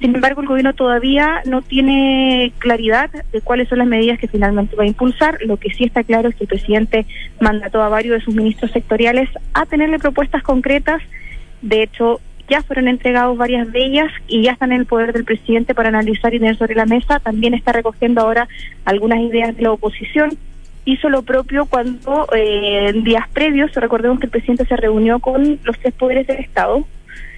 Sin 0.00 0.14
embargo, 0.14 0.42
el 0.42 0.48
gobierno 0.48 0.74
todavía 0.74 1.40
no 1.46 1.62
tiene 1.62 2.52
claridad 2.58 3.10
de 3.32 3.40
cuáles 3.40 3.68
son 3.68 3.78
las 3.78 3.86
medidas 3.86 4.18
que 4.18 4.28
finalmente 4.28 4.76
va 4.76 4.84
a 4.84 4.88
impulsar. 4.88 5.38
Lo 5.42 5.56
que 5.56 5.72
sí 5.72 5.84
está 5.84 6.04
claro 6.04 6.28
es 6.28 6.34
que 6.34 6.44
el 6.44 6.48
presidente 6.48 7.06
mandató 7.40 7.82
a 7.82 7.88
varios 7.88 8.18
de 8.18 8.24
sus 8.24 8.34
ministros 8.34 8.72
sectoriales 8.72 9.28
a 9.54 9.66
tenerle 9.66 9.98
propuestas 9.98 10.42
concretas. 10.42 11.00
De 11.62 11.82
hecho, 11.82 12.20
ya 12.48 12.62
fueron 12.62 12.88
entregados 12.88 13.36
varias 13.36 13.72
de 13.72 13.84
ellas 13.84 14.12
y 14.28 14.42
ya 14.42 14.52
están 14.52 14.72
en 14.72 14.80
el 14.80 14.86
poder 14.86 15.12
del 15.12 15.24
presidente 15.24 15.74
para 15.74 15.88
analizar 15.88 16.32
y 16.34 16.38
tener 16.38 16.56
sobre 16.56 16.74
la 16.74 16.86
mesa. 16.86 17.20
También 17.20 17.54
está 17.54 17.72
recogiendo 17.72 18.20
ahora 18.20 18.48
algunas 18.84 19.20
ideas 19.20 19.56
de 19.56 19.62
la 19.62 19.72
oposición. 19.72 20.30
Hizo 20.84 21.08
lo 21.08 21.22
propio 21.22 21.66
cuando 21.66 22.28
eh, 22.34 22.92
días 23.02 23.28
previos, 23.32 23.74
recordemos 23.74 24.20
que 24.20 24.26
el 24.26 24.30
presidente 24.30 24.66
se 24.66 24.76
reunió 24.76 25.18
con 25.18 25.58
los 25.64 25.78
tres 25.80 25.94
poderes 25.94 26.28
del 26.28 26.38
Estado, 26.38 26.86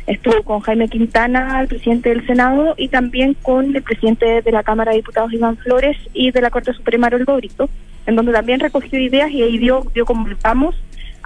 estuvo 0.07 0.43
con 0.43 0.61
Jaime 0.61 0.89
Quintana, 0.89 1.59
el 1.63 1.69
presidente 1.69 2.11
del 2.11 2.27
Senado, 2.27 2.75
y 2.77 2.89
también 2.89 3.33
con 3.33 3.75
el 3.75 3.83
presidente 3.83 4.43
de 4.43 4.53
la 4.53 4.63
Cámara 4.63 4.91
de 4.91 4.99
Diputados, 4.99 5.33
Iván 5.33 5.57
Flores, 5.57 5.97
y 6.13 6.31
de 6.31 6.43
la 6.43 6.51
Corte 6.51 6.75
Suprema, 6.75 7.07
Harold 7.07 7.31
Brito, 7.37 7.71
en 8.07 8.17
donde 8.17 8.33
también 8.33 8.61
recogió 8.61 8.99
ideas 9.01 9.31
y 9.31 9.43
ahí 9.43 9.57
dio, 9.57 9.83
dio 9.95 10.05
como 10.05 10.29
vamos 10.43 10.75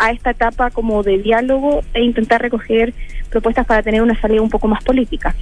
a 0.02 0.10
esta 0.10 0.30
etapa 0.30 0.70
como 0.70 1.04
de 1.04 1.18
diálogo 1.18 1.84
e 1.94 2.02
intentar 2.02 2.42
recoger 2.42 2.92
propuestas 3.30 3.64
para 3.64 3.84
tener 3.84 4.02
una 4.02 4.20
salida 4.20 4.42
un 4.42 4.50
poco 4.50 4.66
más 4.66 4.82
política. 4.82 5.32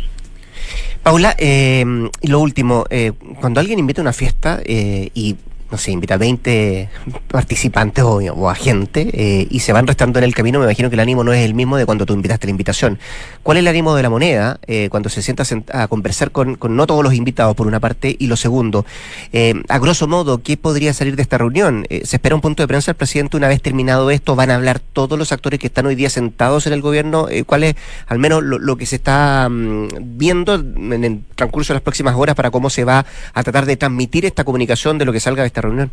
Paula, 1.03 1.35
eh, 1.39 1.83
lo 2.23 2.41
último, 2.41 2.85
eh, 2.91 3.13
cuando 3.41 3.59
alguien 3.59 3.79
invita 3.79 4.03
a 4.03 4.05
una 4.05 4.13
fiesta 4.13 4.61
eh, 4.67 5.09
y 5.15 5.37
no 5.71 5.79
sé, 5.79 5.93
invita 5.93 6.15
a 6.15 6.19
20 6.19 6.89
participantes 7.29 8.05
o, 8.05 8.17
o 8.17 8.51
a 8.51 8.55
gente 8.55 9.11
eh, 9.13 9.47
y 9.51 9.61
se 9.61 9.73
van 9.73 9.87
restando 9.87 10.19
en 10.19 10.25
el 10.25 10.35
camino, 10.35 10.59
me 10.59 10.65
imagino 10.65 10.91
que 10.91 10.97
el 10.97 11.01
ánimo 11.01 11.25
no 11.25 11.33
es 11.33 11.45
el 11.45 11.55
mismo 11.55 11.77
de 11.77 11.87
cuando 11.87 12.07
tú 12.07 12.15
invitaste 12.15 12.47
la 12.47 12.51
invitación. 12.51 12.99
¿Cuál 13.43 13.59
es 13.59 13.63
el 13.63 13.69
ánimo 13.69 13.95
de 13.95 14.03
la 14.03 14.11
moneda 14.11 14.59
eh, 14.67 14.89
cuando 14.91 15.09
se 15.09 15.23
sienta 15.23 15.45
a 15.73 15.89
conversar 15.89 16.31
con, 16.33 16.59
no 16.69 16.87
todos 16.87 17.05
los 17.05 17.15
invitados, 17.15 17.55
por 17.55 17.67
una 17.67 17.81
parte? 17.81 18.17
Y 18.19 18.27
lo 18.27 18.37
segundo, 18.37 18.85
eh, 19.33 19.55
a 19.69 19.79
grosso 19.79 20.09
modo, 20.09 20.43
¿qué 20.43 20.57
podría 20.57 20.93
salir 20.93 21.17
de 21.17 21.23
esta 21.23 21.39
reunión? 21.39 21.87
¿Se 21.89 22.17
espera 22.17 22.35
un 22.35 22.41
punto 22.41 22.63
de 22.63 22.69
prensa 22.69 22.93
del 22.93 22.97
presidente 22.97 23.37
una 23.37 23.49
vez 23.49 23.63
terminado 23.63 24.11
esto? 24.11 24.37
¿Van 24.37 24.51
a 24.51 24.57
hablar 24.57 24.81
todos 24.81 25.19
los 25.19 25.33
actores 25.33 25.61
que 25.61 25.69
están 25.69 25.87
hoy 25.87 25.95
día 25.95 26.11
sentados 26.11 26.67
en 26.67 26.73
el 26.73 26.83
gobierno? 26.83 27.29
¿Cuál 27.47 27.65
es 27.65 27.77
al 28.07 28.19
menos 28.19 28.43
lo, 28.43 28.77
que 28.77 28.87
se 28.87 28.97
está 28.97 29.49
mm, 29.49 29.89
viendo 30.19 30.55
en 30.55 31.05
el 31.05 31.21
transcurso 31.35 31.73
de 31.73 31.77
las 31.77 31.83
próximas 31.83 32.15
horas 32.17 32.35
para 32.35 32.51
cómo 32.51 32.71
se 32.71 32.85
va 32.85 33.07
a 33.33 33.43
tratar 33.43 33.67
de 33.67 33.77
transmitir 33.77 34.27
esta 34.27 34.45
comunicación 34.45 34.99
de 34.99 35.05
lo 35.05 35.13
que 35.13 35.21
salga 35.21 35.43
de 35.43 35.47
esta 35.47 35.60
reunión? 35.61 35.91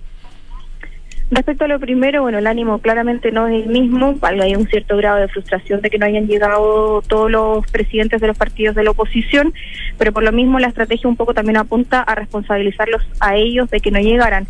Respecto 1.29 1.65
a 1.65 1.67
lo 1.67 1.77
primero, 1.77 2.21
bueno, 2.21 2.37
el 2.37 2.47
ánimo 2.47 2.79
claramente 2.79 3.33
no 3.33 3.47
es 3.47 3.63
el 3.65 3.69
mismo, 3.69 4.15
hay 4.21 4.55
un 4.55 4.65
cierto 4.67 4.95
grado 4.95 5.17
de 5.17 5.27
frustración 5.27 5.81
de 5.81 5.89
que 5.89 5.97
no 5.97 6.05
hayan 6.05 6.25
llegado 6.25 7.01
todos 7.01 7.29
los 7.29 7.67
presidentes 7.69 8.21
de 8.21 8.27
los 8.27 8.37
partidos 8.37 8.75
de 8.75 8.85
la 8.85 8.91
oposición, 8.91 9.53
pero 9.97 10.13
por 10.13 10.23
lo 10.23 10.31
mismo 10.31 10.57
la 10.57 10.69
estrategia 10.69 11.09
un 11.09 11.17
poco 11.17 11.33
también 11.33 11.57
apunta 11.57 12.01
a 12.01 12.15
responsabilizarlos 12.15 13.01
a 13.19 13.35
ellos 13.35 13.69
de 13.69 13.81
que 13.81 13.91
no 13.91 13.99
llegaran. 13.99 14.47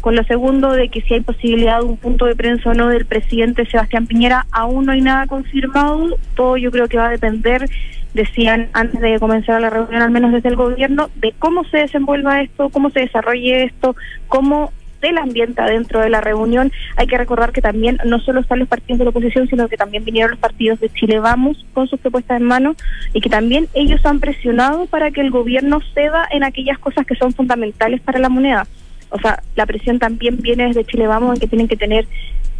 Con 0.00 0.16
lo 0.16 0.24
segundo, 0.24 0.72
de 0.72 0.88
que 0.88 1.00
si 1.02 1.14
hay 1.14 1.20
posibilidad 1.20 1.78
de 1.78 1.86
un 1.86 1.96
punto 1.96 2.26
de 2.26 2.34
prensa 2.34 2.70
o 2.70 2.74
no 2.74 2.88
del 2.88 3.06
presidente 3.06 3.64
Sebastián 3.66 4.08
Piñera, 4.08 4.46
aún 4.50 4.86
no 4.86 4.92
hay 4.92 5.02
nada 5.02 5.28
confirmado, 5.28 6.16
todo 6.34 6.56
yo 6.56 6.72
creo 6.72 6.88
que 6.88 6.96
va 6.96 7.06
a 7.06 7.10
depender 7.10 7.68
decían 8.16 8.68
antes 8.72 9.00
de 9.00 9.20
comenzar 9.20 9.60
la 9.60 9.70
reunión, 9.70 10.02
al 10.02 10.10
menos 10.10 10.32
desde 10.32 10.48
el 10.48 10.56
gobierno, 10.56 11.10
de 11.14 11.32
cómo 11.38 11.64
se 11.64 11.78
desenvuelva 11.78 12.42
esto, 12.42 12.70
cómo 12.70 12.90
se 12.90 13.00
desarrolle 13.00 13.64
esto, 13.64 13.94
cómo 14.26 14.72
del 15.00 15.18
ambiente 15.18 15.62
dentro 15.62 16.00
de 16.00 16.08
la 16.08 16.20
reunión. 16.20 16.72
Hay 16.96 17.06
que 17.06 17.18
recordar 17.18 17.52
que 17.52 17.60
también 17.60 17.98
no 18.04 18.18
solo 18.18 18.40
están 18.40 18.58
los 18.58 18.68
partidos 18.68 18.98
de 18.98 19.04
la 19.04 19.10
oposición, 19.10 19.46
sino 19.48 19.68
que 19.68 19.76
también 19.76 20.04
vinieron 20.04 20.32
los 20.32 20.40
partidos 20.40 20.80
de 20.80 20.88
Chile 20.88 21.20
Vamos 21.20 21.64
con 21.74 21.86
sus 21.86 22.00
propuestas 22.00 22.40
en 22.40 22.46
mano 22.46 22.74
y 23.12 23.20
que 23.20 23.28
también 23.28 23.68
ellos 23.74 24.04
han 24.04 24.18
presionado 24.18 24.86
para 24.86 25.10
que 25.10 25.20
el 25.20 25.30
gobierno 25.30 25.80
ceda 25.94 26.26
en 26.30 26.42
aquellas 26.42 26.78
cosas 26.78 27.06
que 27.06 27.14
son 27.14 27.32
fundamentales 27.32 28.00
para 28.00 28.18
la 28.18 28.30
moneda. 28.30 28.66
O 29.10 29.20
sea, 29.20 29.42
la 29.54 29.66
presión 29.66 29.98
también 29.98 30.38
viene 30.38 30.66
desde 30.66 30.84
Chile 30.84 31.06
Vamos 31.06 31.34
en 31.34 31.40
que 31.40 31.46
tienen 31.46 31.68
que 31.68 31.76
tener 31.76 32.08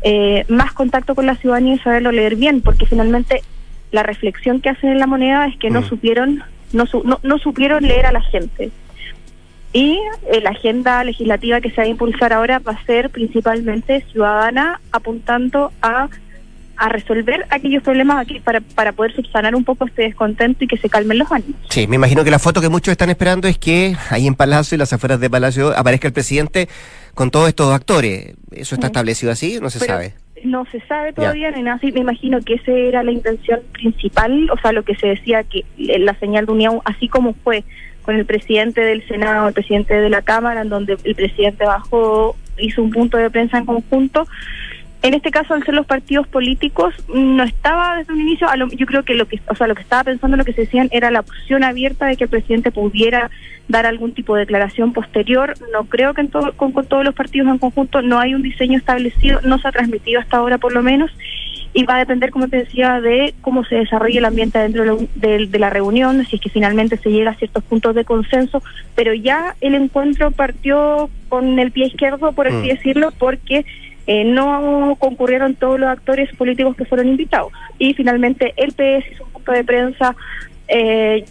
eh, 0.03 0.45
más 0.49 0.73
contacto 0.73 1.15
con 1.15 1.27
la 1.27 1.35
ciudadanía 1.37 1.75
y 1.75 1.79
saberlo 1.79 2.13
leer 2.13 2.37
bien, 2.37 2.61
porque 2.61 2.87
finalmente 2.87 3.43
la 3.93 4.03
reflexión 4.03 4.61
que 4.61 4.71
hacen 4.71 4.91
en 4.91 4.99
la 4.99 5.07
moneda 5.07 5.47
es 5.47 5.57
que 5.59 5.71
no 5.71 5.81
mm. 5.81 5.89
supieron 5.89 6.43
no, 6.73 6.85
no, 7.05 7.21
no 7.23 7.39
supieron 7.39 7.85
leer 7.85 8.07
a 8.07 8.13
la 8.13 8.21
gente. 8.21 8.71
Y 9.73 9.99
eh, 10.31 10.41
la 10.41 10.51
agenda 10.51 11.05
legislativa 11.05 11.61
que 11.61 11.71
se 11.71 11.77
va 11.77 11.83
a 11.83 11.89
impulsar 11.89 12.33
ahora 12.33 12.61
va 12.61 12.73
a 12.73 12.85
ser 12.85 13.11
principalmente 13.11 14.05
ciudadana, 14.11 14.81
apuntando 14.91 15.71
a, 15.83 16.09
a 16.77 16.89
resolver 16.89 17.47
aquellos 17.51 17.83
problemas 17.83 18.19
aquí 18.19 18.41
para, 18.41 18.61
para 18.61 18.93
poder 18.93 19.15
subsanar 19.15 19.55
un 19.55 19.65
poco 19.65 19.87
este 19.87 20.03
descontento 20.03 20.65
y 20.65 20.67
que 20.67 20.79
se 20.79 20.89
calmen 20.89 21.19
los 21.19 21.31
ánimos. 21.31 21.61
Sí, 21.69 21.87
me 21.87 21.97
imagino 21.97 22.25
que 22.25 22.31
la 22.31 22.39
foto 22.39 22.61
que 22.61 22.69
muchos 22.69 22.93
están 22.93 23.11
esperando 23.11 23.49
es 23.49 23.59
que 23.59 23.97
ahí 24.11 24.27
en 24.27 24.35
Palacio 24.35 24.77
y 24.77 24.79
las 24.79 24.93
afueras 24.93 25.21
de 25.21 25.29
Palacio 25.29 25.77
aparezca 25.77 26.09
el 26.09 26.15
presidente 26.15 26.69
con 27.15 27.31
todos 27.31 27.49
estos 27.49 27.75
actores. 27.75 28.35
¿Eso 28.53 28.77
está 28.77 28.87
establecido 28.87 29.33
así? 29.33 29.59
No 29.61 29.69
se 29.69 29.81
sabe 29.81 30.26
no 30.45 30.65
se 30.67 30.81
sabe 30.81 31.13
todavía 31.13 31.51
ni 31.51 31.63
nada 31.63 31.77
así. 31.77 31.93
Me 31.93 32.01
imagino 32.01 32.41
que 32.41 32.55
esa 32.55 32.73
era 32.73 33.03
la 33.03 33.13
intención 33.13 33.61
principal, 33.73 34.51
o 34.51 34.59
sea, 34.59 34.73
lo 34.73 34.85
que 34.85 34.95
se 34.97 35.09
decía 35.09 35.45
que 35.45 35.65
la 35.77 36.15
señal 36.19 36.47
de 36.47 36.53
unión, 36.53 36.81
así 36.85 37.09
como 37.09 37.35
fue 37.35 37.65
con 38.03 38.17
el 38.17 38.25
presidente 38.25 38.81
del 38.83 39.07
Senado, 39.09 39.49
el 39.49 39.55
presidente 39.55 39.95
de 39.95 40.09
la 40.09 40.23
Cámara, 40.23 40.63
en 40.63 40.69
donde 40.69 40.97
el 41.03 41.15
presidente 41.15 41.65
bajó, 41.65 42.37
hizo 42.59 42.83
un 42.83 42.91
punto 42.91 43.17
de 43.17 43.31
prensa 43.31 43.59
en 43.59 43.67
conjunto. 43.67 44.27
En 45.03 45.15
este 45.15 45.31
caso, 45.31 45.55
al 45.55 45.65
ser 45.65 45.75
los 45.75 45.87
partidos 45.87 46.27
políticos, 46.27 46.95
no 47.13 47.45
estaba 47.45 47.97
desde 47.97 48.13
un 48.13 48.21
inicio, 48.21 48.49
yo 48.77 48.87
creo 48.87 49.05
que 49.05 49.15
lo 49.15 49.27
que, 49.27 49.41
o 49.49 49.55
sea, 49.55 49.67
lo 49.67 49.75
que 49.75 49.83
estaba 49.83 50.05
pensando, 50.05 50.37
lo 50.37 50.45
que 50.45 50.53
se 50.53 50.63
decían 50.63 50.89
era 50.91 51.11
la 51.11 51.21
opción 51.21 51.65
abierta 51.65 52.07
de 52.07 52.17
que 52.17 52.25
el 52.25 52.31
presidente 52.31 52.71
pudiera 52.71 53.31
dar 53.69 53.87
algún 53.87 54.13
tipo 54.13 54.35
de 54.35 54.41
declaración 54.41 54.93
posterior. 54.93 55.55
No 55.73 55.85
creo 55.85 56.15
que 56.15 56.29
con, 56.57 56.73
todos 56.87 57.05
los 57.05 57.15
partidos 57.15 57.49
en 57.49 57.59
conjunto 57.59 58.03
no 58.03 58.19
hay 58.19 58.35
un 58.35 58.43
diseño 58.43 58.79
establecido, 58.79 59.41
no 59.43 59.59
se 59.59 59.69
ha 59.69 59.73
transmitido 59.73 60.21
hasta 60.21 60.37
ahora 60.37 60.59
por 60.59 60.73
lo 60.73 60.83
menos. 60.83 61.11
y 61.75 61.85
va 61.85 61.97
a 61.97 61.99
depender, 61.99 62.31
como 62.31 62.49
te 62.49 62.59
decía, 62.59 63.01
de 63.03 63.35
cómo 63.43 63.65
se 63.65 63.75
desarrolle 63.75 64.19
el 64.19 64.25
ambiente 64.25 64.59
dentro 64.59 64.97
de, 65.15 65.59
la 65.59 65.69
reunión, 65.69 66.25
si 66.25 66.37
es 66.37 66.43
que 66.43 66.49
finalmente 66.49 66.97
se 66.97 67.11
llega 67.11 67.33
a 67.33 67.35
ciertos 67.35 67.65
puntos 67.65 67.95
de 67.95 68.05
consenso, 68.05 68.63
pero 68.95 69.13
ya 69.13 69.57
el 69.61 69.75
encuentro 69.75 70.31
partió 70.31 71.11
con 71.29 71.59
el 71.59 71.73
pie 71.73 71.89
izquierdo, 71.89 72.33
por 72.33 72.47
así 72.49 72.57
mm. 72.57 72.69
decirlo, 72.69 73.13
porque 73.19 73.67
eh, 74.07 74.25
no 74.25 74.97
concurrieron 74.99 75.55
todos 75.55 75.81
los 75.81 75.91
actores 75.91 76.35
políticos 76.37 76.77
que 76.77 76.85
fueron 76.85 77.09
invitados. 77.09 77.53
Y 77.79 77.93
finalmente 77.95 78.55
el 78.57 78.73
PS 78.73 79.13
hizo 79.13 79.25
un 79.25 79.33
punto 79.33 79.53
de 79.53 79.65
prensa 79.65 80.17
eh, 80.69 81.25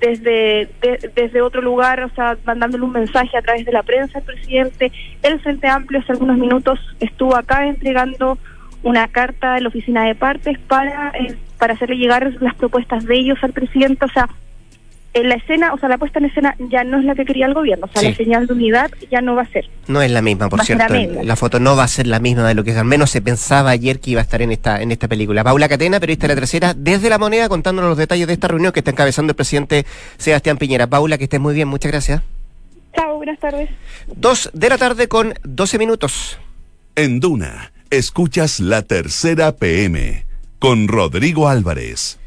desde, 0.00 0.68
desde 1.14 1.42
otro 1.42 1.60
lugar, 1.62 2.02
o 2.02 2.10
sea, 2.10 2.36
mandándole 2.44 2.84
un 2.84 2.92
mensaje 2.92 3.36
a 3.36 3.42
través 3.42 3.64
de 3.64 3.72
la 3.72 3.82
prensa 3.82 4.18
al 4.18 4.24
presidente. 4.24 4.92
El 5.22 5.40
Frente 5.40 5.68
Amplio 5.68 6.00
hace 6.00 6.12
algunos 6.12 6.38
minutos 6.38 6.78
estuvo 7.00 7.36
acá 7.36 7.66
entregando 7.66 8.38
una 8.82 9.08
carta 9.08 9.54
de 9.54 9.62
la 9.62 9.68
oficina 9.68 10.04
de 10.04 10.14
partes 10.14 10.58
para, 10.60 11.10
eh, 11.10 11.36
para 11.58 11.74
hacerle 11.74 11.96
llegar 11.96 12.32
las 12.40 12.54
propuestas 12.54 13.04
de 13.04 13.16
ellos 13.16 13.38
al 13.42 13.52
presidente. 13.52 14.04
O 14.04 14.08
sea, 14.08 14.28
en 15.14 15.28
la 15.28 15.34
escena, 15.36 15.72
o 15.72 15.78
sea, 15.78 15.88
la 15.88 15.98
puesta 15.98 16.18
en 16.18 16.26
escena 16.26 16.54
ya 16.70 16.84
no 16.84 16.98
es 16.98 17.04
la 17.04 17.14
que 17.14 17.24
quería 17.24 17.46
el 17.46 17.54
gobierno, 17.54 17.86
o 17.86 17.92
sea, 17.92 18.08
la 18.08 18.14
señal 18.14 18.46
de 18.46 18.52
unidad 18.52 18.90
ya 19.10 19.20
no 19.20 19.34
va 19.34 19.42
a 19.42 19.48
ser. 19.48 19.68
No 19.86 20.02
es 20.02 20.10
la 20.10 20.22
misma, 20.22 20.48
por 20.48 20.62
cierto. 20.64 20.94
La, 21.22 21.36
foto 21.36 21.60
no 21.60 21.76
va 21.76 21.84
a 21.84 21.88
ser 21.88 22.06
la 22.06 22.20
misma 22.20 22.46
de 22.46 22.54
lo 22.54 22.64
que 22.64 22.72
al 22.72 22.84
menos 22.84 23.10
se 23.10 23.22
pensaba 23.22 23.70
ayer 23.70 24.00
que 24.00 24.12
iba 24.12 24.20
a 24.20 24.24
estar 24.24 24.42
en 24.42 24.52
esta 24.52 24.80
en 24.80 24.92
esta 24.92 25.08
película. 25.08 25.42
Paula 25.42 25.68
Catena, 25.68 25.98
periodista 25.98 26.26
de 26.26 26.34
la 26.34 26.40
tercera, 26.40 26.74
desde 26.74 27.08
la 27.08 27.18
moneda, 27.18 27.48
contándonos 27.48 27.90
los 27.90 27.98
detalles 27.98 28.26
de 28.26 28.34
esta 28.34 28.48
reunión 28.48 28.72
que 28.72 28.80
está 28.80 28.90
encabezando 28.90 29.30
el 29.30 29.36
presidente 29.36 29.86
Sebastián 30.18 30.58
Piñera. 30.58 30.86
Paula, 30.86 31.18
que 31.18 31.24
estés 31.24 31.40
muy 31.40 31.54
bien, 31.54 31.68
muchas 31.68 31.90
gracias. 31.90 32.22
Chao, 32.94 33.16
buenas 33.16 33.38
tardes. 33.38 33.70
Dos 34.06 34.50
de 34.52 34.68
la 34.68 34.78
tarde 34.78 35.08
con 35.08 35.34
doce 35.42 35.78
minutos. 35.78 36.38
En 36.96 37.20
Duna 37.20 37.72
Escuchas 37.90 38.60
la 38.60 38.82
tercera 38.82 39.52
PM 39.52 40.26
con 40.58 40.88
Rodrigo 40.88 41.48
Álvarez. 41.48 42.18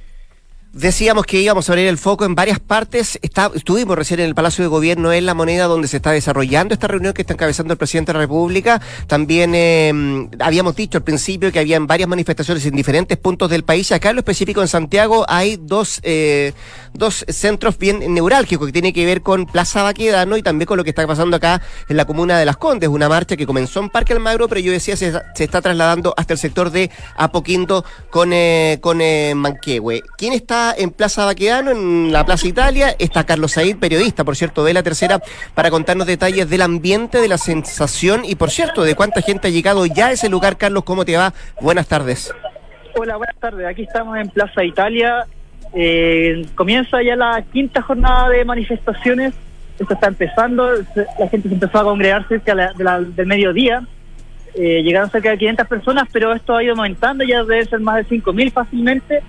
Decíamos 0.74 1.26
que 1.26 1.42
íbamos 1.42 1.68
a 1.68 1.74
abrir 1.74 1.88
el 1.88 1.98
foco 1.98 2.24
en 2.24 2.34
varias 2.34 2.62
partes. 2.62 3.20
estuvimos 3.22 3.98
recién 3.98 4.22
en 4.22 4.28
el 4.28 4.36
Palacio 4.36 4.64
de 4.64 4.70
Gobierno, 4.70 5.12
en 5.12 5.26
la 5.26 5.34
moneda 5.34 5.66
donde 5.66 5.90
se 5.90 5.98
está 5.98 6.12
desarrollando 6.12 6.74
esta 6.74 6.88
reunión 6.88 7.14
que 7.14 7.24
está 7.24 7.34
encabezando 7.34 7.74
el 7.74 7.78
presidente 7.78 8.14
de 8.14 8.20
la 8.20 8.22
República. 8.22 8.82
También 9.06 9.54
em, 9.54 10.30
habíamos 10.40 10.78
dicho 10.78 10.98
al 10.98 11.04
principio 11.04 11.52
que 11.52 11.60
habían 11.60 11.88
varias 11.88 12.08
manifestaciones 12.08 12.66
en 12.66 12.74
diferentes 12.74 13.18
puntos 13.18 13.50
del 13.50 13.66
país. 13.66 13.92
Acá 13.92 14.12
en 14.12 14.16
lo 14.16 14.20
específico 14.22 14.62
en 14.62 14.70
Santiago 14.70 15.26
hay 15.28 15.60
dos, 15.62 16.00
eh, 16.04 16.54
dos 16.94 17.26
centros 17.28 17.78
bien 17.78 18.14
neurálgicos 18.14 18.68
que 18.68 18.72
tiene 18.72 18.94
que 18.94 19.06
ver 19.06 19.22
con 19.22 19.48
Plaza 19.48 19.84
Baquedano 19.84 20.38
y 20.38 20.42
también 20.42 20.68
con 20.68 20.78
lo 20.78 20.86
que 20.86 20.92
está 20.92 21.06
pasando 21.06 21.36
acá 21.36 21.62
en 21.90 21.98
la 21.98 22.06
comuna 22.06 22.40
de 22.40 22.46
Las 22.46 22.56
Condes. 22.56 22.88
Una 22.88 23.10
marcha 23.10 23.36
que 23.36 23.46
comenzó 23.46 23.82
en 23.82 23.90
Parque 23.90 24.14
Almagro, 24.14 24.48
pero 24.48 24.62
yo 24.62 24.72
decía 24.72 24.96
se, 24.96 25.12
se 25.36 25.44
está 25.44 25.62
trasladando 25.62 26.14
hasta 26.16 26.32
el 26.32 26.40
sector 26.40 26.72
de 26.72 26.90
Apoquindo 27.18 27.84
con, 28.10 28.32
eh, 28.32 28.78
con 28.80 29.02
eh, 29.02 29.34
Manquehue. 29.36 30.02
¿Quién 30.18 30.32
está 30.32 30.61
en 30.78 30.92
Plaza 30.92 31.26
Baquedano, 31.26 31.72
en 31.72 32.12
la 32.12 32.26
Plaza 32.26 32.48
Italia. 32.48 32.96
Está 33.00 33.26
Carlos 33.26 33.54
Said, 33.54 33.78
periodista, 33.78 34.24
por 34.24 34.36
cierto, 34.36 34.64
de 34.64 34.74
la 34.74 34.84
tercera, 34.84 35.22
para 35.54 35.70
contarnos 35.70 36.08
detalles 36.08 36.50
del 36.50 36.62
ambiente, 36.62 37.20
de 37.20 37.28
la 37.28 37.38
sensación 37.38 38.22
y, 38.26 38.36
por 38.36 38.52
cierto, 38.52 38.84
de 38.84 38.96
cuánta 38.96 39.22
gente 39.22 39.48
ha 39.48 39.52
llegado 39.52 39.86
ya 39.86 40.08
a 40.08 40.12
ese 40.12 40.30
lugar. 40.30 40.58
Carlos, 40.58 40.84
¿cómo 40.84 41.06
te 41.06 41.18
va? 41.18 41.34
Buenas 41.60 41.88
tardes. 41.88 42.34
Hola, 42.96 43.18
buenas 43.18 43.36
tardes. 43.38 43.66
Aquí 43.68 43.84
estamos 43.84 44.18
en 44.18 44.30
Plaza 44.30 44.64
Italia. 44.64 45.26
Eh, 45.74 46.46
comienza 46.56 47.02
ya 47.02 47.16
la 47.16 47.44
quinta 47.52 47.82
jornada 47.82 48.30
de 48.30 48.46
manifestaciones. 48.46 49.34
Esto 49.80 49.94
está 49.94 50.08
empezando. 50.08 50.70
La 51.20 51.28
gente 51.30 51.48
se 51.48 51.56
empezó 51.56 51.80
a 51.80 51.84
congregar 51.84 52.28
cerca 52.28 52.54
del 52.56 53.26
mediodía. 53.26 53.84
Eh, 54.54 54.84
llegaron 54.84 55.10
cerca 55.10 55.30
de 55.30 55.38
500 55.38 55.68
personas, 55.68 56.08
pero 56.12 56.34
esto 56.34 56.56
ha 56.56 56.64
ido 56.64 56.74
aumentando, 56.74 57.24
ya 57.24 57.44
debe 57.44 57.66
ser 57.66 57.80
más 57.80 57.96
de 57.96 58.06
5.000 58.18 58.52
fácilmente. 58.52 59.24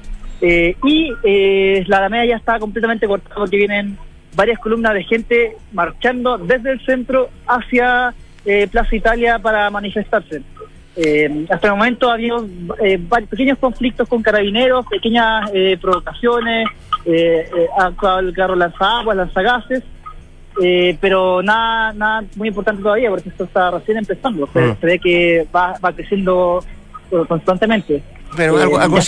Eh, 0.44 0.74
y 0.82 1.12
eh, 1.22 1.84
la 1.86 1.98
Alameda 1.98 2.24
ya 2.24 2.36
está 2.36 2.58
completamente 2.58 3.06
cortada 3.06 3.36
porque 3.36 3.56
vienen 3.56 3.96
varias 4.34 4.58
columnas 4.58 4.92
de 4.92 5.04
gente 5.04 5.56
marchando 5.72 6.36
desde 6.36 6.72
el 6.72 6.84
centro 6.84 7.30
hacia 7.46 8.12
eh, 8.44 8.66
Plaza 8.66 8.96
Italia 8.96 9.38
para 9.38 9.70
manifestarse. 9.70 10.42
hasta 11.48 11.68
el 11.68 11.74
momento 11.74 12.10
ha 12.10 12.14
habido 12.14 12.44
pequeños 13.30 13.56
conflictos 13.58 14.08
con 14.08 14.20
carabineros, 14.20 14.84
pequeñas 14.86 15.48
provocaciones, 15.80 16.66
el 17.06 18.34
carro 18.34 18.56
lanzaguas, 18.56 19.16
lanzagases, 19.16 19.84
pero 21.00 21.40
nada 21.40 21.92
nada 21.92 22.24
muy 22.34 22.48
importante 22.48 22.82
todavía 22.82 23.10
porque 23.10 23.28
esto 23.28 23.44
está 23.44 23.70
recién 23.70 23.98
empezando. 23.98 24.48
Se, 24.52 24.60
mm. 24.60 24.76
ve 24.82 24.98
que 24.98 25.46
va, 25.54 25.78
va 25.82 25.92
creciendo 25.92 26.64
constantemente. 27.28 28.02
Pero 28.36 28.58
algo, 28.58 28.78
algo, 28.78 28.98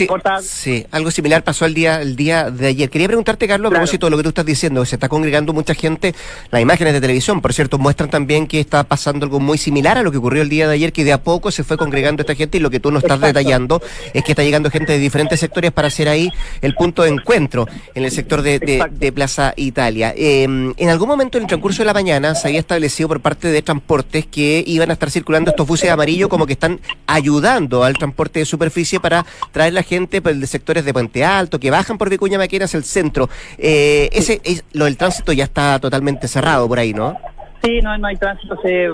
sí, 0.43 0.87
algo 0.91 1.11
similar 1.11 1.43
pasó 1.43 1.65
el 1.65 1.75
día, 1.75 2.03
el 2.03 2.17
día 2.17 2.51
de 2.51 2.67
ayer. 2.69 2.91
Quería 2.91 3.07
preguntarte, 3.07 3.49
Carlos, 3.49 3.71
a 3.71 3.75
propósito 3.75 4.07
de 4.07 4.11
lo 4.11 4.17
que 4.19 4.23
tú 4.23 4.29
estás 4.31 4.45
diciendo, 4.45 4.85
se 4.85 4.97
está 4.97 5.09
congregando 5.09 5.53
mucha 5.53 5.75
gente, 5.75 6.15
las 6.51 6.61
imágenes 6.61 6.93
de 6.93 7.01
televisión, 7.01 7.41
por 7.41 7.55
cierto, 7.55 7.79
muestran 7.79 8.11
también 8.11 8.47
que 8.47 8.61
está 8.61 8.85
pasando 8.85 9.25
algo 9.25 9.41
muy 9.41 9.57
similar 9.57 9.97
a 9.99 10.03
lo 10.03 10.11
que 10.11 10.19
ocurrió 10.19 10.43
el 10.43 10.49
día 10.49 10.69
de 10.69 10.75
ayer, 10.75 10.93
que 10.93 11.05
de 11.05 11.13
a 11.13 11.23
poco 11.23 11.51
se 11.51 11.65
fue 11.65 11.77
congregando 11.77 12.23
esta 12.23 12.35
gente 12.35 12.59
y 12.59 12.61
lo 12.61 12.71
que 12.71 12.81
tú 12.81 12.91
nos 12.91 13.03
estás 13.03 13.21
detallando 13.21 13.83
es 14.13 14.25
que 14.25 14.33
está 14.33 14.43
llegando 14.43 14.71
gente 14.71 14.93
de 14.93 14.99
diferentes 14.99 15.41
sectores 15.41 15.73
para 15.73 15.89
hacer 15.89 16.09
ahí 16.09 16.31
el 16.61 16.75
punto 16.75 17.03
de 17.03 17.11
encuentro 17.11 17.67
en 17.95 18.05
el 18.05 18.11
sector 18.11 18.43
de, 18.43 19.13
Plaza 19.15 19.53
Italia. 19.57 20.13
Em, 20.17 20.75
en 20.77 20.89
algún 20.89 21.09
momento 21.09 21.39
en 21.39 21.45
el 21.45 21.49
transcurso 21.49 21.83
de 21.83 21.87
la 21.87 21.95
mañana 21.95 22.35
se 22.35 22.49
había 22.49 22.59
establecido 22.59 23.09
por 23.09 23.21
parte 23.21 23.49
de 23.49 23.63
transportes 23.63 24.27
que 24.27 24.65
iban 24.67 24.91
a 24.91 24.95
estar 24.95 25.11
circulando 25.11 25.51
estos 25.51 25.67
buses 25.67 25.91
amarillos 25.91 26.29
como 26.29 26.47
que 26.47 26.55
están 26.55 26.81
ayudando 27.07 27.85
al 27.85 27.95
transporte 27.95 28.41
de 28.41 28.45
superficie 28.45 28.99
para 28.99 29.14
traer 29.53 29.73
la 29.73 29.83
gente 29.83 30.21
pues, 30.23 30.41
de 30.41 30.47
sectores 30.47 30.85
de 30.85 30.93
Puente 30.93 31.25
Alto, 31.25 31.61
que 31.61 31.71
bajan 31.71 31.99
por 31.99 32.11
Vicuña 32.11 32.39
Maquena 32.39 32.65
hacia 32.65 32.79
el 32.79 32.85
centro. 32.85 33.29
Eh, 33.59 34.09
ese 34.13 34.41
es, 34.45 34.65
Lo 34.73 34.87
del 34.87 34.97
tránsito 34.97 35.33
ya 35.33 35.45
está 35.45 35.79
totalmente 35.79 36.27
cerrado 36.27 36.67
por 36.67 36.79
ahí, 36.79 36.93
¿no? 36.93 37.17
Sí, 37.63 37.81
no, 37.83 37.97
no 37.99 38.09
hay 38.09 38.17
tránsito. 38.17 38.57
Se 38.63 38.89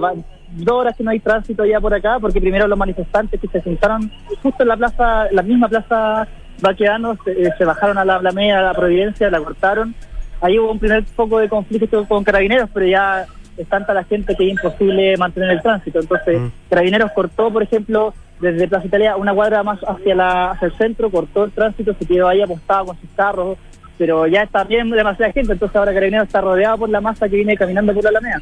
dos 0.53 0.81
horas 0.81 0.97
que 0.97 1.05
no 1.05 1.11
hay 1.11 1.21
tránsito 1.21 1.65
ya 1.65 1.81
por 1.81 1.95
acá, 1.95 2.19
porque 2.21 2.41
primero 2.41 2.67
los 2.67 2.79
manifestantes 2.79 3.41
que 3.41 3.49
se 3.49 3.61
sentaron 3.63 4.11
justo 4.43 4.63
en 4.63 4.69
la 4.69 4.77
plaza, 4.77 5.27
la 5.31 5.43
misma 5.43 5.69
plaza 5.69 6.27
Baqueanos, 6.61 7.19
eh, 7.27 7.51
se 7.57 7.65
bajaron 7.65 7.99
a 7.99 8.05
la 8.05 8.17
Alameda, 8.17 8.59
a 8.59 8.63
la 8.63 8.75
Providencia, 8.75 9.31
la 9.31 9.41
cortaron. 9.41 9.95
Ahí 10.41 10.59
hubo 10.59 10.73
un 10.73 10.79
primer 10.79 11.05
poco 11.17 11.39
de 11.39 11.49
conflicto 11.49 12.07
con 12.07 12.25
carabineros, 12.25 12.71
pero 12.73 12.87
ya 12.87 13.27
es 13.63 13.69
tanta 13.69 13.95
la 13.95 14.05
gente 14.05 14.35
que 14.35 14.45
es 14.45 14.51
imposible 14.53 15.17
mantener 15.17 15.51
el 15.51 15.63
tránsito. 15.63 16.01
Entonces, 16.01 16.41
mm. 16.41 16.49
Carabineros 16.69 17.13
cortó, 17.13 17.53
por 17.53 17.63
ejemplo, 17.63 18.15
desde 18.41 18.69
Plaza 18.69 18.87
Italia 18.87 19.17
una 19.17 19.35
cuadra 19.35 19.63
más 19.63 19.79
hacia, 19.87 20.15
la, 20.15 20.53
hacia 20.53 20.67
el 20.67 20.77
centro, 20.77 21.11
cortó 21.11 21.45
el 21.45 21.53
tránsito, 21.53 21.95
se 21.99 22.07
quedó 22.07 22.29
ahí 22.29 22.41
apostado 22.41 22.87
con 22.87 23.01
sus 23.01 23.11
carros, 23.15 23.59
pero 23.99 24.27
ya 24.27 24.43
está 24.43 24.65
bien 24.65 24.89
demasiada 24.89 25.33
gente, 25.33 25.53
entonces 25.53 25.77
ahora 25.77 25.93
Carabineros 25.93 26.27
está 26.27 26.41
rodeado 26.41 26.79
por 26.79 26.89
la 26.89 27.03
masa 27.03 27.29
que 27.29 27.37
viene 27.37 27.57
caminando 27.57 27.93
por 27.93 28.03
la 28.03 28.11
Alameda. 28.11 28.41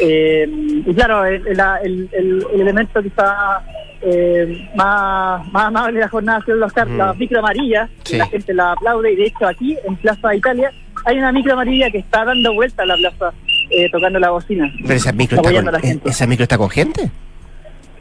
Eh, 0.00 0.48
y 0.86 0.94
claro, 0.94 1.24
el, 1.26 1.46
el, 1.46 2.46
elemento 2.54 3.02
que 3.02 3.08
está 3.08 3.62
eh, 4.00 4.70
más, 4.74 5.46
más 5.52 5.66
amable 5.66 5.94
de 5.94 6.00
la 6.00 6.08
jornada 6.08 6.42
son 6.46 6.60
los, 6.60 6.72
mm. 6.72 6.96
las 6.96 7.16
micro 7.18 7.40
amarillas, 7.40 7.90
la 8.10 8.26
gente 8.26 8.54
la 8.54 8.72
aplaude, 8.72 9.12
y 9.12 9.16
de 9.16 9.24
hecho 9.26 9.46
aquí 9.46 9.76
en 9.86 9.96
Plaza 9.96 10.34
Italia 10.34 10.72
hay 11.04 11.18
una 11.18 11.30
micro 11.30 11.52
amarilla 11.52 11.90
que 11.90 11.98
está 11.98 12.24
dando 12.24 12.54
vuelta 12.54 12.82
a 12.82 12.86
la 12.86 12.96
plaza 12.96 13.32
eh, 13.70 13.90
tocando 13.90 14.18
la 14.18 14.30
bocina. 14.30 14.72
¿Pero 14.82 14.94
esa 14.94 15.12
micro, 15.12 15.36
está 15.36 15.52
con, 15.52 16.00
¿esa 16.04 16.26
micro 16.26 16.42
está 16.44 16.58
con 16.58 16.70
gente? 16.70 17.10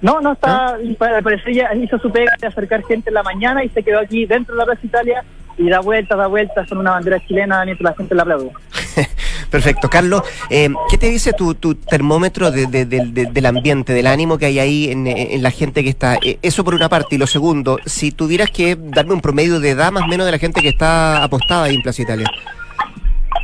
No, 0.02 0.22
no 0.22 0.34
está, 0.34 0.76
¿Ah? 0.76 0.78
parece 1.24 1.52
ella 1.52 1.74
hizo 1.74 1.98
su 2.00 2.12
pega 2.12 2.34
de 2.40 2.48
acercar 2.48 2.84
gente 2.84 3.10
en 3.10 3.14
la 3.16 3.24
mañana 3.24 3.64
y 3.64 3.70
se 3.70 3.82
quedó 3.82 4.00
aquí 4.00 4.26
dentro 4.26 4.54
de 4.54 4.60
la 4.60 4.66
Plaza 4.66 4.82
Italia 4.84 5.24
y 5.58 5.70
da 5.70 5.80
vueltas, 5.80 6.18
da 6.18 6.28
vueltas 6.28 6.68
con 6.68 6.78
una 6.78 6.92
bandera 6.92 7.20
chilena 7.26 7.64
mientras 7.64 7.92
la 7.92 7.98
gente 7.98 8.16
la 8.16 8.22
aplaude. 8.24 8.52
Perfecto. 9.50 9.90
Carlos, 9.90 10.22
eh, 10.50 10.70
¿qué 10.90 10.98
te 10.98 11.10
dice 11.10 11.32
tu, 11.34 11.56
tu 11.56 11.76
termómetro 11.76 12.52
del 12.52 13.46
ambiente, 13.46 13.94
del 13.94 14.08
ánimo 14.08 14.38
que 14.38 14.48
hay 14.48 14.60
ahí 14.60 14.92
en, 14.92 15.42
la 15.42 15.52
gente 15.52 15.84
que 15.84 15.90
está? 15.90 16.16
Eh, 16.16 16.40
eso 16.42 16.64
por 16.64 16.76
una 16.76 16.90
parte. 16.90 17.16
Y 17.16 17.18
lo 17.18 17.28
segundo, 17.28 17.80
si 17.86 18.12
tuvieras 18.12 18.52
que 18.52 18.76
darme 18.78 19.14
un 19.14 19.22
promedio 19.22 19.60
de 19.60 19.70
edad 19.70 19.92
más 19.92 20.04
o 20.04 20.08
menos 20.08 20.26
de 20.26 20.34
la 20.34 20.40
gente 20.40 20.62
que 20.62 20.70
está 20.70 21.24
apostada 21.24 21.64
ahí 21.66 21.76
en 21.76 21.82
Plaza 21.82 22.02
Italia. 22.02 22.30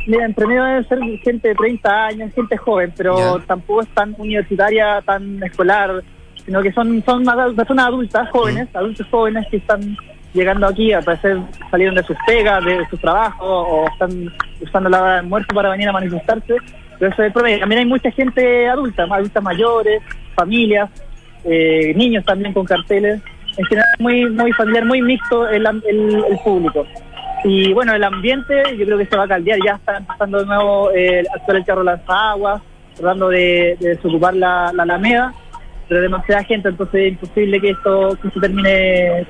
Mira, 0.06 0.26
en 0.26 0.34
promedio 0.34 0.64
debe 0.64 0.84
ser 0.84 0.98
gente 1.22 1.48
de 1.48 1.54
30 1.54 2.06
años, 2.06 2.34
gente 2.34 2.56
joven, 2.56 2.92
pero 2.96 3.38
tampoco 3.46 3.82
es 3.82 3.88
tan 3.88 4.14
universitaria, 4.18 5.00
tan 5.02 5.42
escolar 5.42 6.02
sino 6.44 6.62
que 6.62 6.72
son, 6.72 7.02
son 7.04 7.24
personas 7.56 7.86
adultas, 7.86 8.28
jóvenes, 8.30 8.68
adultos 8.74 9.06
jóvenes 9.10 9.46
que 9.50 9.58
están 9.58 9.96
llegando 10.34 10.66
aquí, 10.66 10.92
a 10.92 11.00
parecer 11.00 11.38
salieron 11.70 11.94
de 11.94 12.02
sus 12.02 12.16
pegas, 12.26 12.64
de, 12.64 12.84
sus 12.88 13.00
trabajos, 13.00 13.46
o 13.46 13.86
están 13.92 14.32
usando 14.60 14.88
la 14.88 15.02
hora 15.02 15.22
de 15.22 15.44
para 15.54 15.70
venir 15.70 15.88
a 15.88 15.92
manifestarse. 15.92 16.56
Pero 16.98 17.12
eso 17.12 17.22
es 17.22 17.32
promedio. 17.32 17.60
También 17.60 17.80
hay 17.80 17.86
mucha 17.86 18.10
gente 18.10 18.68
adulta, 18.68 19.04
adultas 19.04 19.42
mayores, 19.42 20.02
familias, 20.34 20.90
eh, 21.44 21.92
niños 21.96 22.24
también 22.24 22.52
con 22.52 22.64
carteles. 22.64 23.20
En 23.56 23.64
general, 23.66 23.88
muy, 23.98 24.30
muy 24.30 24.52
familiar, 24.52 24.84
muy 24.84 25.02
mixto 25.02 25.48
el, 25.48 25.66
el, 25.66 26.38
público. 26.42 26.86
Y 27.44 27.72
bueno, 27.72 27.94
el 27.94 28.04
ambiente, 28.04 28.62
yo 28.76 28.84
creo 28.84 28.98
que 28.98 29.06
se 29.06 29.16
va 29.16 29.24
a 29.24 29.28
caldear. 29.28 29.58
Ya 29.64 29.74
está 29.74 29.96
empezando 29.96 30.38
de 30.38 30.46
nuevo 30.46 30.90
eh, 30.92 31.24
actuar 31.34 31.56
el 31.56 31.64
carro 31.64 31.82
lanzaguas, 31.82 32.62
tratando 32.94 33.28
de, 33.28 33.76
de 33.80 33.90
desocupar 33.90 34.34
la, 34.34 34.72
la 34.72 34.84
Alameda 34.84 35.34
pero 35.92 36.00
demasiada 36.00 36.42
gente, 36.44 36.70
entonces 36.70 37.02
es 37.02 37.12
imposible 37.12 37.60
que 37.60 37.70
esto 37.70 38.16
se 38.16 38.40
termine 38.40 39.26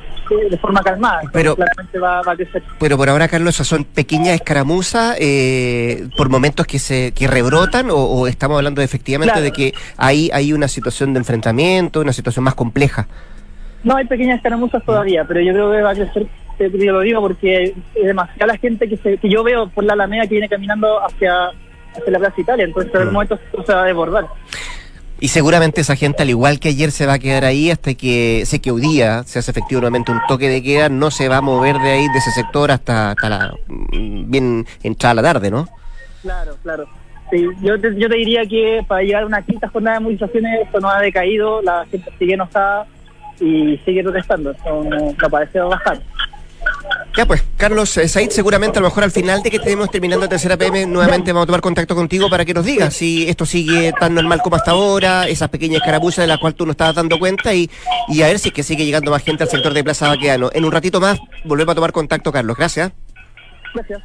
de 0.49 0.59
forma 0.61 0.81
calmada. 0.81 1.23
Pero, 1.33 1.57
claramente 1.57 1.99
va, 1.99 2.21
a 2.21 2.37
crecer. 2.37 2.62
Pero 2.78 2.97
por 2.97 3.09
ahora, 3.09 3.26
Carlos, 3.26 3.57
son 3.57 3.83
pequeñas 3.83 4.37
escaramuzas 4.37 5.16
eh, 5.19 6.07
por 6.16 6.28
momentos 6.28 6.64
que 6.66 6.78
se 6.78 7.11
que 7.16 7.26
rebrotan 7.26 7.88
o, 7.90 8.28
estamos 8.28 8.59
hablando 8.59 8.81
efectivamente 8.81 9.40
de 9.40 9.50
que 9.50 9.75
hay, 9.97 10.31
hay 10.33 10.52
una 10.52 10.69
situación 10.69 11.12
de 11.14 11.19
enfrentamiento, 11.19 12.00
una 12.00 12.12
situación 12.12 12.45
más 12.45 12.54
compleja. 12.54 13.09
No, 13.83 13.97
hay 13.97 14.07
pequeñas 14.07 14.37
escaramuzas 14.37 14.85
todavía, 14.85 15.25
pero 15.25 15.40
yo 15.40 15.52
creo 15.52 15.73
que 15.73 15.83
va 15.83 15.90
a 15.90 15.95
crecer 15.95 16.28
yo 16.59 16.92
lo 16.92 17.00
digo 17.00 17.21
porque 17.21 17.75
es 17.94 18.04
demasiada 18.04 18.52
la 18.52 18.59
gente 18.59 18.88
que, 18.88 18.97
se, 18.97 19.18
que 19.18 19.28
yo 19.28 19.42
veo 19.42 19.68
por 19.68 19.85
la 19.85 19.94
Alameda 19.94 20.25
que 20.25 20.35
viene 20.35 20.49
caminando 20.49 21.04
hacia, 21.04 21.49
hacia 21.49 22.11
la 22.11 22.18
Plaza 22.18 22.40
Italia, 22.40 22.64
entonces 22.64 22.94
en 22.94 23.02
el 23.02 23.09
mm. 23.09 23.12
momento 23.12 23.38
se 23.66 23.73
va 23.73 23.82
a 23.82 23.87
desbordar. 23.87 24.26
Y 25.23 25.28
seguramente 25.28 25.80
esa 25.80 25.94
gente, 25.94 26.25
al 26.25 26.30
igual 26.30 26.59
que 26.59 26.71
ayer, 26.71 26.90
se 26.90 27.06
va 27.06 27.12
a 27.12 27.18
quedar 27.21 27.44
ahí 27.44 27.71
hasta 27.71 27.94
que 27.94 28.42
sé 28.44 28.61
que 28.61 28.73
hoy 28.73 28.80
día 28.80 29.23
se 29.23 29.38
hace 29.38 29.52
efectivo 29.52 29.80
nuevamente 29.80 30.11
un 30.11 30.21
toque 30.26 30.49
de 30.49 30.61
queda, 30.64 30.88
no 30.88 31.12
se 31.12 31.28
va 31.28 31.37
a 31.37 31.40
mover 31.40 31.76
de 31.78 31.92
ahí, 31.92 32.09
de 32.09 32.18
ese 32.18 32.32
sector, 32.32 32.73
hasta, 32.73 33.12
hasta 33.12 33.28
la, 33.28 33.54
mm, 33.68 34.28
bien 34.28 34.66
entrada 34.82 35.14
la 35.14 35.23
tarde, 35.23 35.49
¿no? 35.49 35.68
Claro, 36.23 36.56
claro. 36.64 36.87
Sí, 37.30 37.47
yo, 37.62 37.80
te, 37.80 37.94
yo 37.97 38.09
te 38.09 38.16
diría 38.16 38.44
que 38.47 38.85
para 38.88 39.02
llegar 39.02 39.23
a 39.23 39.26
una 39.26 39.42
quinta 39.42 39.68
jornada 39.68 39.99
de 39.99 40.02
movilizaciones 40.02 40.66
esto 40.66 40.80
no 40.80 40.90
ha 40.90 41.00
decaído, 41.00 41.62
la 41.62 41.87
gente 41.88 42.11
sigue 42.18 42.35
enojada 42.35 42.88
y 43.38 43.78
sigue 43.85 44.02
protestando, 44.02 44.52
no, 44.66 45.12
no 45.12 45.30
parece 45.30 45.61
bajar. 45.61 46.00
Ya 47.16 47.26
pues, 47.26 47.45
Carlos 47.59 47.95
eh, 47.99 48.09
Said, 48.09 48.31
seguramente 48.31 48.78
a 48.78 48.83
lo 48.83 48.88
mejor 48.88 49.04
al 49.04 49.11
final 49.11 49.42
de 49.42 49.50
que 49.50 49.59
estemos 49.59 49.90
terminando 49.90 50.25
la 50.25 50.31
tercera 50.31 50.57
PM, 50.57 50.87
nuevamente 50.87 51.33
vamos 51.33 51.45
a 51.45 51.47
tomar 51.47 51.61
contacto 51.61 51.95
contigo 51.95 52.31
para 52.31 52.45
que 52.47 52.54
nos 52.54 52.64
digas 52.64 52.95
si 52.95 53.28
esto 53.28 53.45
sigue 53.45 53.92
tan 54.00 54.14
normal 54.14 54.40
como 54.42 54.57
hasta 54.57 54.71
ahora, 54.71 55.28
esas 55.28 55.50
pequeñas 55.50 55.83
escaramuzas 55.83 56.23
de 56.23 56.28
las 56.28 56.38
cuales 56.38 56.57
tú 56.57 56.64
no 56.64 56.73
estabas 56.73 56.95
dando 56.95 57.19
cuenta 57.19 57.52
y, 57.54 57.71
y 58.09 58.23
a 58.23 58.28
ver 58.28 58.38
si 58.38 58.49
es 58.49 58.54
que 58.54 58.62
sigue 58.62 58.87
llegando 58.87 59.11
más 59.11 59.23
gente 59.23 59.42
al 59.42 59.50
sector 59.50 59.75
de 59.75 59.85
Plaza 59.85 60.09
Baqueano. 60.09 60.50
En 60.54 60.64
un 60.64 60.73
ratito 60.73 61.00
más 61.00 61.19
volvemos 61.45 61.73
a 61.73 61.75
tomar 61.75 61.92
contacto, 61.92 62.33
Carlos. 62.33 62.57
Gracias. 62.57 62.92
Gracias. 63.75 64.02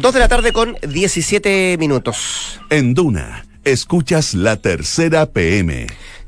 Dos 0.00 0.14
de 0.14 0.20
la 0.20 0.28
tarde 0.28 0.52
con 0.52 0.76
17 0.88 1.76
minutos. 1.78 2.60
En 2.70 2.94
Duna, 2.94 3.44
escuchas 3.64 4.32
la 4.32 4.56
tercera 4.56 5.26
PM 5.26 5.86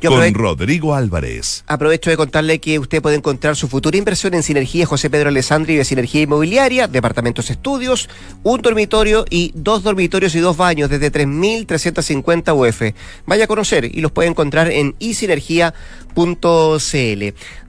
con 0.09 0.35
Rodrigo 0.35 0.95
Álvarez. 0.95 1.65
Aprovecho 1.67 2.11
de 2.11 2.17
contarle 2.17 2.59
que 2.61 2.79
usted 2.79 3.03
puede 3.03 3.17
encontrar 3.17 3.57
su 3.57 3.69
futura 3.69 3.97
inversión 3.97 4.35
en 4.35 4.43
Sinergia 4.43 4.87
José 4.87 5.11
Pedro 5.11 5.29
Alessandri 5.29 5.77
de 5.77 5.85
Sinergia 5.85 6.23
Inmobiliaria, 6.23 6.89
departamentos 6.89 7.51
estudios, 7.51 8.09
un 8.43 8.61
dormitorio 8.61 9.25
y 9.31 9.53
dos 9.55 9.83
dormitorios 9.83 10.35
y 10.35 10.41
dos 10.41 10.57
baños 10.57 10.91
desde 10.91 11.13
3.350 11.13 12.55
UF. 12.55 12.95
Vaya 13.27 13.45
a 13.45 13.49
conocer 13.49 13.85
y 13.85 14.01
los 14.01 14.13
puede 14.13 14.29
encontrar 14.29 14.71
en 14.71 14.95
isinergia.cl. 14.99 15.75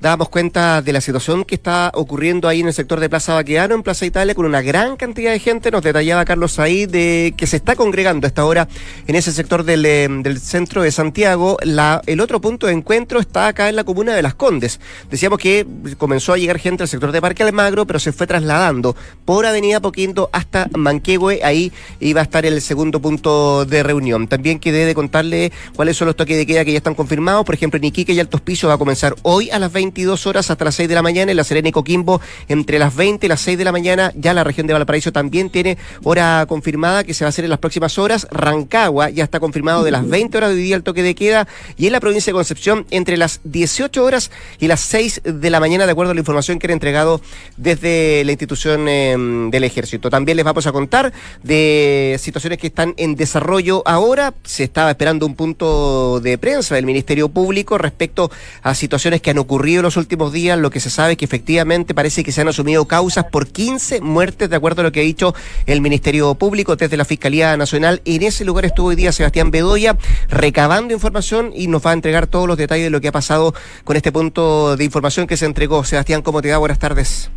Dábamos 0.01 0.30
cuenta 0.30 0.82
de 0.82 0.94
la 0.94 1.01
situación 1.01 1.46
que 1.46 1.56
está 1.56 1.92
ocurriendo 1.94 2.48
ahí 2.48 2.62
en 2.62 2.68
el 2.68 2.74
sector 2.74 3.00
de 3.00 3.10
Plaza 3.10 3.34
Baqueano, 3.34 3.75
en 3.75 3.84
Plaza 3.84 4.06
Italia, 4.06 4.36
con 4.36 4.46
una 4.46 4.62
gran 4.62 4.98
cantidad 4.98 5.32
de 5.32 5.39
gente. 5.39 5.72
Nos 5.72 5.84
detallaba 5.84 6.25
Carlos 6.25 6.60
ahí 6.60 6.86
de 6.86 7.34
que 7.38 7.48
se 7.48 7.58
está 7.58 7.75
congregando 7.75 8.27
a 8.27 8.30
esta 8.30 8.46
hora 8.46 8.68
en 9.08 9.15
ese 9.15 9.32
sector 9.32 9.63
del, 9.63 9.86
eh, 9.86 10.08
del 10.10 10.39
centro 10.39 10.84
de 10.84 10.92
Santiago. 10.92 11.58
La, 11.63 12.01
el 12.06 12.22
otro 12.25 12.41
punto 12.41 12.67
de 12.67 12.74
encuentro 12.74 13.20
está 13.20 13.48
acá 13.48 13.70
en 13.70 13.75
la 13.75 13.84
comuna 13.84 14.13
de 14.13 14.22
Las 14.22 14.36
Condes. 14.36 14.79
Decíamos 15.10 15.39
que 15.39 15.65
comenzó 15.98 16.34
a 16.34 16.38
llegar 16.38 16.60
gente 16.60 16.84
al 16.84 16.89
sector 16.89 17.12
de 17.12 17.22
Parque 17.22 17.44
Almagro, 17.44 17.86
pero 17.86 18.00
se 18.00 18.12
fue 18.12 18.27
trasladando 18.27 18.96
por 19.24 19.46
Avenida 19.46 19.79
Poquinto 19.79 20.29
hasta 20.34 20.67
Manquehue. 20.75 21.41
Ahí 21.44 21.72
iba 22.00 22.22
a 22.22 22.24
estar 22.24 22.46
el 22.46 22.62
segundo 22.62 23.00
punto 23.00 23.65
de 23.65 23.84
reunión. 23.84 24.27
También 24.27 24.60
quedé 24.60 24.86
de 24.86 24.96
contarle 24.96 25.51
cuáles 25.75 25.98
son 25.98 26.08
los 26.08 26.15
toques 26.15 26.36
de 26.36 26.46
queda 26.46 26.65
que 26.65 26.72
ya 26.72 26.77
están 26.77 26.96
confirmados. 26.96 27.46
Por 27.46 27.55
ejemplo, 27.55 27.77
en 27.77 27.86
Iquique 27.86 28.13
y 28.13 28.20
Altos 28.20 28.41
Pisos 28.41 28.70
va 28.70 28.74
a 28.74 28.77
comenzar 28.77 29.15
hoy 29.22 29.50
a 29.51 29.60
las 29.60 29.72
22 29.72 30.27
horas 30.27 30.50
hasta 30.50 30.65
las 30.65 30.75
6 30.75 30.89
de 30.89 30.96
la 30.96 31.01
mañana. 31.01 31.32
En 31.32 31.38
La 31.38 31.44
Serena 31.44 31.70
y 31.70 31.72
Coquimbo, 31.72 32.22
entre 32.48 32.79
las 32.79 32.96
20 32.96 33.25
y 33.25 33.29
las 33.29 33.41
6 33.41 33.58
de 33.58 33.63
la 33.63 33.72
mañana. 33.72 34.12
Ya 34.15 34.34
la 34.34 34.44
región 34.44 34.67
de 34.67 34.74
Valparaíso 34.74 35.12
también 35.12 35.50
tiene 35.50 35.77
hora 36.03 36.46
confirmada 36.48 37.03
que 37.03 37.13
se 37.13 37.24
va 37.24 37.27
a 37.27 37.29
hacer 37.29 37.46
en 37.46 37.51
las 37.51 37.60
próximas 37.60 37.98
horas. 37.98 38.27
Rancagua 38.32 39.10
ya 39.10 39.24
está 39.24 39.39
confirmado 39.39 39.84
de 39.84 39.91
las 39.91 40.08
20 40.08 40.38
horas 40.38 40.50
de 40.50 40.55
hoy 40.55 40.63
día 40.63 40.75
el 40.75 40.84
toque 40.84 41.03
de 41.03 41.13
queda. 41.13 41.48
Y 41.77 41.86
en 41.86 41.91
la 41.91 42.00
provincia 42.00 42.14
provincia 42.15 42.32
de 42.32 42.36
Concepción 42.36 42.86
entre 42.91 43.17
las 43.17 43.41
18 43.43 44.01
horas 44.01 44.32
y 44.62 44.67
las 44.67 44.80
6 44.80 45.23
de 45.25 45.49
la 45.49 45.60
mañana, 45.60 45.86
de 45.86 45.91
acuerdo 45.91 46.12
a 46.12 46.13
la 46.13 46.21
información 46.21 46.60
que 46.60 46.67
era 46.67 46.73
entregado 46.73 47.19
desde 47.58 48.23
la 48.23 48.32
institución 48.32 48.88
em, 48.88 49.51
del 49.51 49.65
ejército. 49.65 50.10
También 50.10 50.38
les 50.38 50.45
vamos 50.45 50.65
a 50.65 50.71
contar 50.71 51.12
de 51.43 52.15
situaciones 52.17 52.58
que 52.58 52.67
están 52.67 52.93
en 52.95 53.17
desarrollo 53.17 53.84
ahora. 53.86 54.34
Se 54.45 54.63
estaba 54.63 54.91
esperando 54.91 55.25
un 55.25 55.36
punto 55.36 56.21
de 56.21 56.38
prensa 56.38 56.75
del 56.75 56.86
Ministerio 56.86 57.28
Público 57.28 57.78
respecto 57.78 58.32
a 58.63 58.73
situaciones 58.75 59.21
que 59.21 59.32
han 59.32 59.38
ocurrido 59.38 59.82
en 59.82 59.84
los 59.84 59.97
últimos 59.97 60.32
días. 60.32 60.58
Lo 60.58 60.69
que 60.69 60.80
se 60.80 60.89
sabe 60.89 61.13
es 61.13 61.17
que 61.17 61.25
efectivamente 61.25 61.93
parece 61.93 62.23
que 62.23 62.32
se 62.32 62.39
han 62.39 62.47
asumido 62.47 62.86
causas 62.86 63.25
por 63.25 63.47
15 63.47 63.99
muertes, 63.99 64.49
de 64.49 64.56
acuerdo 64.56 64.80
a 64.80 64.84
lo 64.86 64.93
que 64.93 65.01
ha 65.01 65.04
dicho 65.04 65.36
el 65.65 65.82
Ministerio 65.82 66.34
Público 66.36 66.78
desde 66.78 66.95
la 66.95 67.04
Fiscalía 67.04 67.58
Nacional. 67.58 68.01
En 68.06 68.23
ese 68.23 68.45
lugar 68.45 68.63
estuvo 68.63 68.88
hoy 68.88 68.95
día 68.95 69.12
Sebastián 69.12 69.51
Bedoya 69.51 69.97
recabando 70.30 70.93
información 70.93 71.51
y 71.54 71.67
nos 71.67 71.86
va 71.86 71.91
a 71.91 71.94
entregar 71.95 72.27
todos 72.27 72.47
los 72.47 72.58
detalles 72.58 72.86
de 72.86 72.89
lo 72.91 73.01
que 73.01 73.08
ha 73.08 73.12
pasado 73.12 73.53
con 73.84 73.97
este 73.97 74.12
punto 74.12 74.77
de 74.77 74.84
información 74.84 75.27
que 75.27 75.38
se 75.38 75.45
entregó. 75.45 75.84
Sebastián, 75.84 76.21
¿cómo 76.21 76.41
te 76.41 76.51
va? 76.51 76.58
Buenas 76.58 76.79
tardes. 76.79 77.29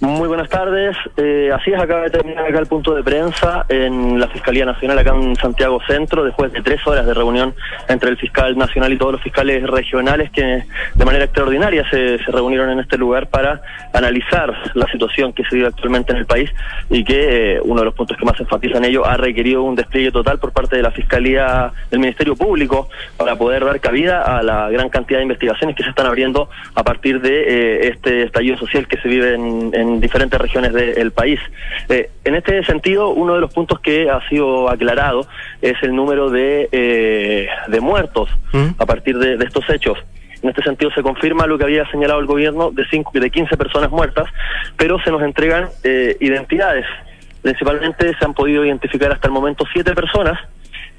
Muy 0.00 0.28
buenas 0.28 0.48
tardes. 0.48 0.96
Eh, 1.18 1.50
así 1.54 1.70
es, 1.72 1.78
acaba 1.78 2.04
de 2.04 2.10
terminar 2.10 2.46
acá 2.46 2.58
el 2.58 2.66
punto 2.66 2.94
de 2.94 3.02
prensa 3.02 3.66
en 3.68 4.18
la 4.18 4.28
Fiscalía 4.28 4.64
Nacional, 4.64 4.98
acá 4.98 5.14
en 5.14 5.36
Santiago 5.36 5.78
Centro, 5.86 6.24
después 6.24 6.50
de 6.54 6.62
tres 6.62 6.80
horas 6.86 7.04
de 7.04 7.12
reunión 7.12 7.54
entre 7.86 8.08
el 8.08 8.16
fiscal 8.16 8.56
nacional 8.56 8.94
y 8.94 8.96
todos 8.96 9.12
los 9.12 9.22
fiscales 9.22 9.62
regionales 9.62 10.30
que 10.30 10.64
de 10.94 11.04
manera 11.04 11.26
extraordinaria 11.26 11.84
se, 11.90 12.16
reunieron 12.28 12.70
en 12.70 12.80
este 12.80 12.96
lugar 12.96 13.28
para 13.28 13.60
analizar 13.92 14.54
la 14.72 14.86
situación 14.86 15.34
que 15.34 15.44
se 15.44 15.56
vive 15.56 15.68
actualmente 15.68 16.12
en 16.12 16.18
el 16.18 16.26
país 16.26 16.50
y 16.88 17.04
que 17.04 17.56
eh, 17.56 17.60
uno 17.62 17.80
de 17.80 17.84
los 17.84 17.94
puntos 17.94 18.16
que 18.16 18.24
más 18.24 18.40
enfatiza 18.40 18.78
en 18.78 18.86
ello 18.86 19.04
ha 19.04 19.18
requerido 19.18 19.62
un 19.62 19.76
despliegue 19.76 20.10
total 20.10 20.38
por 20.38 20.52
parte 20.52 20.76
de 20.76 20.82
la 20.82 20.92
Fiscalía 20.92 21.72
del 21.90 22.00
Ministerio 22.00 22.36
Público 22.36 22.88
para 23.18 23.36
poder 23.36 23.66
dar 23.66 23.78
cabida 23.80 24.22
a 24.22 24.42
la 24.42 24.70
gran 24.70 24.88
cantidad 24.88 25.18
de 25.18 25.24
investigaciones 25.24 25.76
que 25.76 25.82
se 25.82 25.90
están 25.90 26.06
abriendo 26.06 26.48
a 26.74 26.84
partir 26.84 27.20
de 27.20 27.42
eh, 27.42 27.88
este 27.88 28.22
estallido 28.22 28.56
social 28.56 28.88
que 28.88 28.96
se 28.96 29.06
vive 29.06 29.34
en 29.34 29.89
diferentes 29.98 30.38
regiones 30.38 30.72
del 30.72 31.10
país. 31.10 31.40
Eh, 31.88 32.10
en 32.24 32.34
este 32.34 32.62
sentido, 32.64 33.08
uno 33.08 33.34
de 33.34 33.40
los 33.40 33.52
puntos 33.52 33.80
que 33.80 34.10
ha 34.10 34.26
sido 34.28 34.68
aclarado 34.68 35.26
es 35.62 35.74
el 35.82 35.94
número 35.94 36.30
de, 36.30 36.68
eh, 36.70 37.48
de 37.68 37.80
muertos 37.80 38.28
¿Mm? 38.52 38.68
a 38.78 38.86
partir 38.86 39.18
de, 39.18 39.42
estos 39.44 39.68
hechos. 39.70 39.98
En 40.42 40.50
este 40.50 40.62
sentido 40.62 40.90
se 40.92 41.02
confirma 41.02 41.46
lo 41.46 41.58
que 41.58 41.64
había 41.64 41.90
señalado 41.90 42.20
el 42.20 42.26
gobierno 42.26 42.70
de, 42.70 42.84
cinco, 42.90 43.10
de 43.12 43.30
15 43.30 43.56
personas 43.56 43.90
muertas, 43.90 44.28
pero 44.76 44.98
se 45.00 45.10
nos 45.10 45.22
entregan 45.22 45.68
eh, 45.82 46.16
identidades. 46.20 46.86
Principalmente 47.42 48.14
se 48.18 48.24
han 48.24 48.34
podido 48.34 48.64
identificar 48.64 49.12
hasta 49.12 49.26
el 49.26 49.32
momento 49.32 49.64
siete 49.72 49.94
personas 49.94 50.38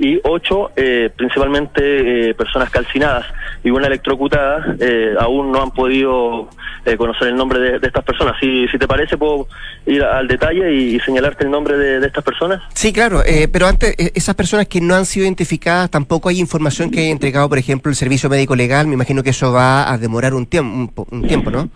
y 0.01 0.19
ocho 0.23 0.71
eh, 0.75 1.11
principalmente 1.15 2.29
eh, 2.29 2.33
personas 2.33 2.71
calcinadas 2.71 3.23
y 3.63 3.69
una 3.69 3.85
electrocutada. 3.85 4.75
Eh, 4.79 5.13
aún 5.19 5.51
no 5.51 5.61
han 5.61 5.69
podido 5.69 6.49
conocer 6.97 7.27
el 7.27 7.35
nombre 7.35 7.59
de, 7.59 7.87
estas 7.87 8.03
personas. 8.03 8.35
Si, 8.41 8.67
si 8.69 8.79
te 8.79 8.87
parece, 8.87 9.15
puedo 9.15 9.47
ir 9.85 10.03
al 10.03 10.27
detalle 10.27 10.73
y, 10.73 10.99
señalarte 11.01 11.43
el 11.43 11.51
nombre 11.51 11.77
de, 11.77 12.05
estas 12.05 12.23
personas. 12.23 12.63
Sí, 12.73 12.91
claro, 12.91 13.21
pero 13.53 13.67
antes, 13.67 13.93
esas 14.15 14.33
personas 14.33 14.67
que 14.67 14.81
no 14.81 14.95
han 14.95 15.05
sido 15.05 15.25
identificadas, 15.25 15.91
tampoco 15.91 16.29
hay 16.29 16.39
información 16.39 16.89
que 16.89 17.01
haya 17.01 17.11
entregado, 17.11 17.47
por 17.47 17.59
ejemplo, 17.59 17.91
el 17.91 17.95
Servicio 17.95 18.29
Médico 18.29 18.55
Legal. 18.55 18.87
Me 18.87 18.95
imagino 18.95 19.21
que 19.21 19.29
eso 19.29 19.53
va 19.53 19.91
a 19.91 19.99
demorar 19.99 20.33
un 20.33 20.47
tiempo, 20.47 21.07
un 21.11 21.27
tiempo 21.27 21.51
¿no? 21.51 21.69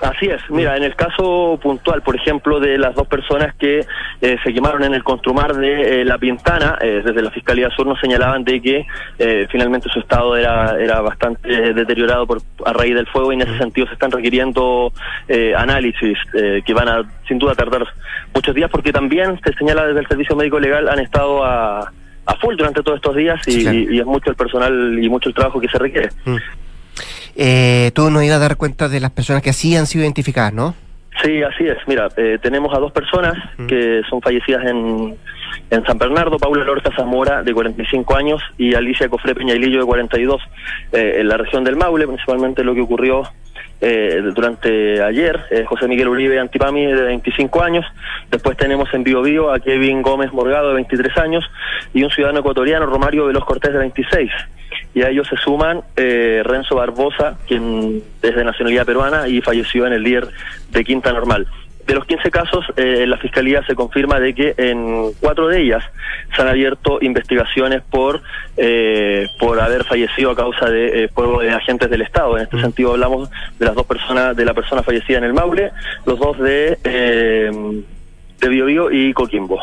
Así 0.00 0.26
es, 0.26 0.40
mira, 0.48 0.76
en 0.78 0.82
el 0.82 0.96
caso 0.96 1.58
puntual, 1.62 2.00
por 2.00 2.16
ejemplo, 2.16 2.58
de 2.58 2.78
las 2.78 2.94
dos 2.94 3.06
personas 3.06 3.54
que 3.56 3.84
eh, 4.22 4.36
se 4.42 4.54
quemaron 4.54 4.82
en 4.84 4.94
el 4.94 5.04
Construmar 5.04 5.54
de 5.54 6.00
eh, 6.00 6.04
La 6.06 6.16
Pintana, 6.16 6.78
eh, 6.80 7.02
desde 7.04 7.20
la 7.20 7.30
Fiscalía 7.30 7.68
Sur 7.70 7.86
nos 7.86 8.00
señalaban 8.00 8.42
de 8.44 8.62
que 8.62 8.86
finalmente 9.50 9.88
su 9.90 10.00
estado 10.00 10.36
era, 10.36 10.80
era 10.80 11.00
bastante 11.00 11.74
deteriorado 11.74 12.26
por, 12.26 12.40
a 12.64 12.72
raíz 12.72 12.94
del 12.94 13.06
fuego 13.06 13.32
y 13.32 13.36
en 13.36 13.42
ese 13.42 13.58
sentido 13.58 13.86
se 13.86 13.94
están 13.94 14.10
requiriendo 14.10 14.92
análisis 15.56 16.16
que 16.32 16.74
van 16.74 16.88
a 16.88 17.02
sin 17.28 17.38
duda 17.38 17.54
tardar 17.54 17.86
muchos 18.34 18.54
días 18.54 18.70
porque 18.70 18.92
también 18.92 19.38
se 19.44 19.52
señala 19.54 19.86
desde 19.86 20.00
el 20.00 20.06
Servicio 20.06 20.36
Médico 20.36 20.58
Legal 20.58 20.88
han 20.88 21.00
estado 21.00 21.44
a, 21.44 21.92
a 22.30 22.36
full 22.36 22.56
durante 22.56 22.82
todos 22.82 22.96
estos 22.96 23.16
días 23.16 23.40
y, 23.46 23.98
es 23.98 24.06
mucho 24.06 24.30
el 24.30 24.36
personal 24.36 24.98
y 25.02 25.08
mucho 25.08 25.28
el 25.28 25.34
trabajo 25.34 25.60
que 25.60 25.68
se 25.68 25.78
requiere. 25.78 26.10
Mm. 26.24 26.36
Eh, 27.36 27.90
tú 27.94 28.10
nos 28.10 28.22
ibas 28.22 28.36
a 28.36 28.40
dar 28.40 28.56
cuenta 28.56 28.88
de 28.88 29.00
las 29.00 29.10
personas 29.10 29.42
que 29.42 29.50
así 29.50 29.76
han 29.76 29.86
sido 29.86 30.04
identificadas, 30.04 30.52
¿no? 30.52 30.74
Sí, 31.22 31.42
así 31.42 31.66
es. 31.66 31.76
Mira, 31.86 32.08
eh, 32.16 32.38
tenemos 32.40 32.74
a 32.74 32.78
dos 32.78 32.92
personas 32.92 33.34
que 33.68 34.00
son 34.08 34.22
fallecidas 34.22 34.64
en, 34.64 35.16
en 35.70 35.84
San 35.84 35.98
Bernardo, 35.98 36.38
Paula 36.38 36.64
Lorca 36.64 36.90
Zamora, 36.96 37.42
de 37.42 37.52
45 37.52 38.16
años, 38.16 38.42
y 38.56 38.74
Alicia 38.74 39.08
Cofre 39.08 39.34
Peñailillo, 39.34 39.80
de 39.80 39.86
42, 39.86 40.40
eh, 40.92 41.16
en 41.18 41.28
la 41.28 41.36
región 41.36 41.64
del 41.64 41.76
Maule, 41.76 42.06
principalmente 42.06 42.64
lo 42.64 42.74
que 42.74 42.80
ocurrió 42.80 43.24
eh, 43.82 44.20
durante 44.34 45.02
ayer, 45.02 45.40
eh, 45.50 45.64
José 45.66 45.88
Miguel 45.88 46.08
Uribe 46.08 46.38
Antipami, 46.38 46.86
de 46.86 47.02
25 47.02 47.62
años, 47.62 47.86
después 48.30 48.56
tenemos 48.56 48.92
en 48.92 49.04
Bio 49.04 49.22
Bio 49.22 49.52
a 49.52 49.60
Kevin 49.60 50.02
Gómez 50.02 50.32
Morgado, 50.32 50.68
de 50.68 50.74
23 50.74 51.16
años, 51.18 51.44
y 51.94 52.02
un 52.02 52.10
ciudadano 52.10 52.40
ecuatoriano, 52.40 52.86
Romario 52.86 53.26
Veloz 53.26 53.44
Cortés, 53.44 53.72
de 53.72 53.78
26. 53.78 54.30
Y 54.94 55.02
a 55.02 55.08
ellos 55.08 55.28
se 55.28 55.36
suman 55.36 55.82
eh, 55.96 56.42
Renzo 56.44 56.74
Barbosa, 56.74 57.36
quien 57.46 58.02
es 58.22 58.34
de 58.34 58.44
nacionalidad 58.44 58.86
peruana 58.86 59.28
y 59.28 59.40
falleció 59.40 59.86
en 59.86 59.92
el 59.92 60.02
líder 60.02 60.28
de 60.70 60.84
Quinta 60.84 61.12
Normal. 61.12 61.46
De 61.86 61.94
los 61.94 62.04
15 62.04 62.30
casos, 62.30 62.64
eh, 62.76 63.04
la 63.06 63.16
Fiscalía 63.16 63.64
se 63.66 63.74
confirma 63.74 64.20
de 64.20 64.34
que 64.34 64.54
en 64.56 65.12
cuatro 65.18 65.48
de 65.48 65.62
ellas 65.62 65.82
se 66.34 66.42
han 66.42 66.48
abierto 66.48 66.98
investigaciones 67.00 67.82
por 67.82 68.22
eh, 68.56 69.26
por 69.40 69.60
haber 69.60 69.84
fallecido 69.84 70.30
a 70.30 70.36
causa 70.36 70.70
de 70.70 71.10
fuego 71.12 71.40
de 71.40 71.50
agentes 71.50 71.90
del 71.90 72.02
Estado. 72.02 72.36
En 72.36 72.44
este 72.44 72.58
mm. 72.58 72.60
sentido 72.60 72.92
hablamos 72.92 73.28
de 73.58 73.66
las 73.66 73.74
dos 73.74 73.86
personas, 73.86 74.36
de 74.36 74.44
la 74.44 74.54
persona 74.54 74.82
fallecida 74.82 75.18
en 75.18 75.24
el 75.24 75.32
Maule, 75.32 75.72
los 76.04 76.18
dos 76.18 76.38
de 76.38 76.78
de 78.40 78.48
Biobío 78.48 78.90
y 78.90 79.12
Coquimbo. 79.12 79.60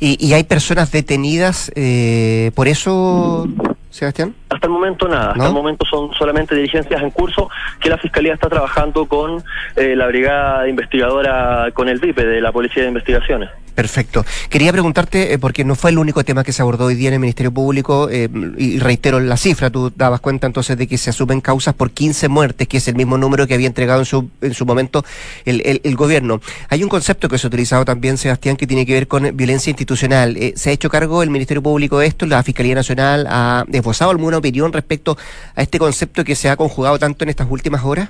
¿Y, 0.00 0.16
¿Y, 0.24 0.34
hay 0.34 0.44
personas 0.44 0.90
detenidas 0.92 1.70
eh, 1.74 2.50
por 2.54 2.68
eso, 2.68 3.48
Sebastián? 3.90 4.34
Hasta 4.48 4.66
el 4.66 4.72
momento 4.72 5.08
nada, 5.08 5.32
hasta 5.32 5.46
el 5.46 5.52
momento 5.52 5.84
son 5.86 6.12
solamente 6.14 6.54
diligencias 6.54 7.02
en 7.02 7.10
curso 7.10 7.48
que 7.80 7.88
la 7.88 7.98
Fiscalía 7.98 8.34
está 8.34 8.48
trabajando 8.48 9.06
con 9.06 9.42
eh, 9.76 9.96
la 9.96 10.06
Brigada 10.06 10.68
Investigadora, 10.68 11.70
con 11.72 11.88
el 11.88 12.00
DIPE 12.00 12.24
de 12.26 12.40
la 12.40 12.52
Policía 12.52 12.82
de 12.82 12.88
Investigaciones. 12.88 13.50
Perfecto. 13.76 14.24
Quería 14.48 14.72
preguntarte, 14.72 15.34
eh, 15.34 15.38
porque 15.38 15.62
no 15.62 15.74
fue 15.74 15.90
el 15.90 15.98
único 15.98 16.24
tema 16.24 16.42
que 16.42 16.54
se 16.54 16.62
abordó 16.62 16.86
hoy 16.86 16.94
día 16.94 17.08
en 17.08 17.14
el 17.14 17.20
Ministerio 17.20 17.52
Público, 17.52 18.08
eh, 18.10 18.26
y 18.56 18.78
reitero 18.78 19.20
la 19.20 19.36
cifra, 19.36 19.68
tú 19.68 19.92
dabas 19.94 20.20
cuenta 20.20 20.46
entonces 20.46 20.78
de 20.78 20.86
que 20.86 20.96
se 20.96 21.10
asumen 21.10 21.42
causas 21.42 21.74
por 21.74 21.90
15 21.90 22.28
muertes, 22.28 22.66
que 22.68 22.78
es 22.78 22.88
el 22.88 22.94
mismo 22.94 23.18
número 23.18 23.46
que 23.46 23.52
había 23.52 23.66
entregado 23.66 24.00
en 24.00 24.06
su, 24.06 24.30
en 24.40 24.54
su 24.54 24.64
momento 24.64 25.04
el, 25.44 25.80
el, 25.84 25.94
gobierno. 25.94 26.40
Hay 26.70 26.82
un 26.82 26.88
concepto 26.88 27.28
que 27.28 27.36
se 27.36 27.46
ha 27.46 27.48
utilizado 27.48 27.84
también, 27.84 28.16
Sebastián, 28.16 28.56
que 28.56 28.66
tiene 28.66 28.86
que 28.86 28.94
ver 28.94 29.08
con 29.08 29.36
violencia 29.36 29.68
institucional. 29.68 30.38
Eh, 30.38 30.54
¿Se 30.56 30.70
ha 30.70 30.72
hecho 30.72 30.88
cargo 30.88 31.22
el 31.22 31.28
Ministerio 31.28 31.62
Público 31.62 31.98
de 31.98 32.06
esto? 32.06 32.24
¿La 32.24 32.42
Fiscalía 32.42 32.76
Nacional 32.76 33.26
ha 33.28 33.66
esbozado 33.70 34.10
alguna 34.10 34.38
opinión 34.38 34.72
respecto 34.72 35.18
a 35.54 35.60
este 35.60 35.78
concepto 35.78 36.24
que 36.24 36.34
se 36.34 36.48
ha 36.48 36.56
conjugado 36.56 36.98
tanto 36.98 37.24
en 37.24 37.28
estas 37.28 37.46
últimas 37.50 37.84
horas? 37.84 38.08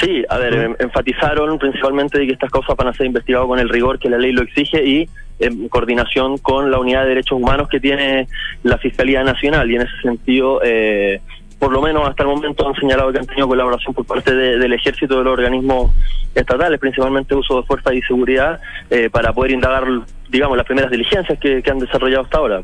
Sí, 0.00 0.24
a 0.28 0.38
ver, 0.38 0.54
em, 0.54 0.76
enfatizaron 0.78 1.58
principalmente 1.58 2.18
de 2.18 2.26
que 2.26 2.32
estas 2.32 2.50
causas 2.50 2.76
van 2.76 2.88
a 2.88 2.92
ser 2.92 3.06
investigadas 3.06 3.46
con 3.46 3.58
el 3.58 3.68
rigor 3.68 3.98
que 3.98 4.08
la 4.08 4.18
ley 4.18 4.32
lo 4.32 4.42
exige 4.42 4.84
y 4.84 5.08
en 5.38 5.68
coordinación 5.68 6.38
con 6.38 6.70
la 6.70 6.78
unidad 6.78 7.02
de 7.02 7.10
derechos 7.10 7.38
humanos 7.38 7.68
que 7.68 7.80
tiene 7.80 8.28
la 8.62 8.78
Fiscalía 8.78 9.22
Nacional 9.22 9.70
y 9.70 9.76
en 9.76 9.82
ese 9.82 10.00
sentido 10.02 10.60
eh, 10.64 11.20
por 11.58 11.72
lo 11.72 11.80
menos 11.80 12.08
hasta 12.08 12.22
el 12.22 12.28
momento 12.28 12.68
han 12.68 12.74
señalado 12.74 13.12
que 13.12 13.18
han 13.18 13.26
tenido 13.26 13.48
colaboración 13.48 13.94
por 13.94 14.04
parte 14.04 14.34
del 14.34 14.72
ejército 14.72 15.18
de 15.18 15.24
los 15.24 15.32
organismos 15.32 15.92
estatales, 16.34 16.78
principalmente 16.78 17.34
uso 17.34 17.60
de 17.60 17.66
fuerza 17.66 17.94
y 17.94 18.02
seguridad, 18.02 18.60
eh, 18.90 19.08
para 19.10 19.32
poder 19.32 19.52
indagar, 19.52 19.84
digamos, 20.28 20.56
las 20.56 20.66
primeras 20.66 20.90
diligencias 20.90 21.38
que, 21.38 21.62
han 21.70 21.78
desarrollado 21.78 22.24
hasta 22.24 22.38
ahora. 22.38 22.62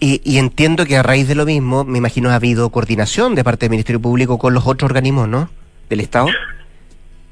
Y, 0.00 0.20
y, 0.24 0.38
entiendo 0.38 0.84
que 0.84 0.96
a 0.96 1.02
raíz 1.02 1.28
de 1.28 1.34
lo 1.34 1.44
mismo, 1.44 1.84
me 1.84 1.98
imagino 1.98 2.30
ha 2.30 2.34
habido 2.34 2.70
coordinación 2.70 3.34
de 3.34 3.44
parte 3.44 3.66
del 3.66 3.70
Ministerio 3.70 4.00
Público 4.00 4.38
con 4.38 4.52
los 4.52 4.66
otros 4.66 4.90
organismos, 4.90 5.28
¿no? 5.28 5.48
Del 5.88 6.00
Estado? 6.00 6.28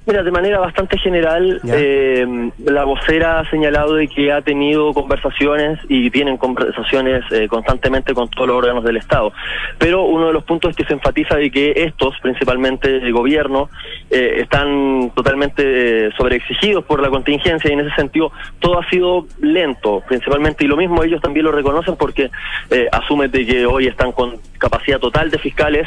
Mira, 0.06 0.22
de 0.22 0.30
manera 0.30 0.60
bastante 0.60 0.98
general, 0.98 1.60
eh, 1.66 2.24
la 2.64 2.84
vocera 2.84 3.40
ha 3.40 3.50
señalado 3.50 3.96
de 3.96 4.06
que 4.06 4.30
ha 4.30 4.40
tenido 4.40 4.94
conversaciones 4.94 5.80
y 5.88 6.10
tienen 6.10 6.36
conversaciones 6.36 7.24
eh, 7.32 7.48
constantemente 7.48 8.14
con 8.14 8.28
todos 8.28 8.46
los 8.46 8.56
órganos 8.56 8.84
del 8.84 8.98
Estado. 8.98 9.32
Pero 9.78 10.04
uno 10.04 10.28
de 10.28 10.32
los 10.32 10.44
puntos 10.44 10.70
es 10.70 10.76
que 10.76 10.84
se 10.84 10.92
enfatiza 10.92 11.34
de 11.34 11.50
que 11.50 11.72
estos, 11.74 12.14
principalmente 12.22 12.98
el 12.98 13.12
gobierno, 13.12 13.68
eh, 14.08 14.36
están 14.42 15.10
totalmente 15.12 16.12
sobreexigidos 16.12 16.84
por 16.84 17.02
la 17.02 17.10
contingencia 17.10 17.68
y 17.68 17.72
en 17.72 17.80
ese 17.80 17.94
sentido 17.96 18.30
todo 18.60 18.78
ha 18.78 18.88
sido 18.88 19.26
lento, 19.40 20.04
principalmente, 20.06 20.64
y 20.64 20.68
lo 20.68 20.76
mismo 20.76 21.02
ellos 21.02 21.20
también 21.20 21.46
lo 21.46 21.50
reconocen 21.50 21.96
porque 21.96 22.30
asumen 22.92 23.32
de 23.32 23.44
que 23.44 23.66
hoy 23.66 23.88
están 23.88 24.12
con 24.12 24.38
capacidad 24.58 24.98
total 24.98 25.30
de 25.30 25.38
fiscales, 25.38 25.86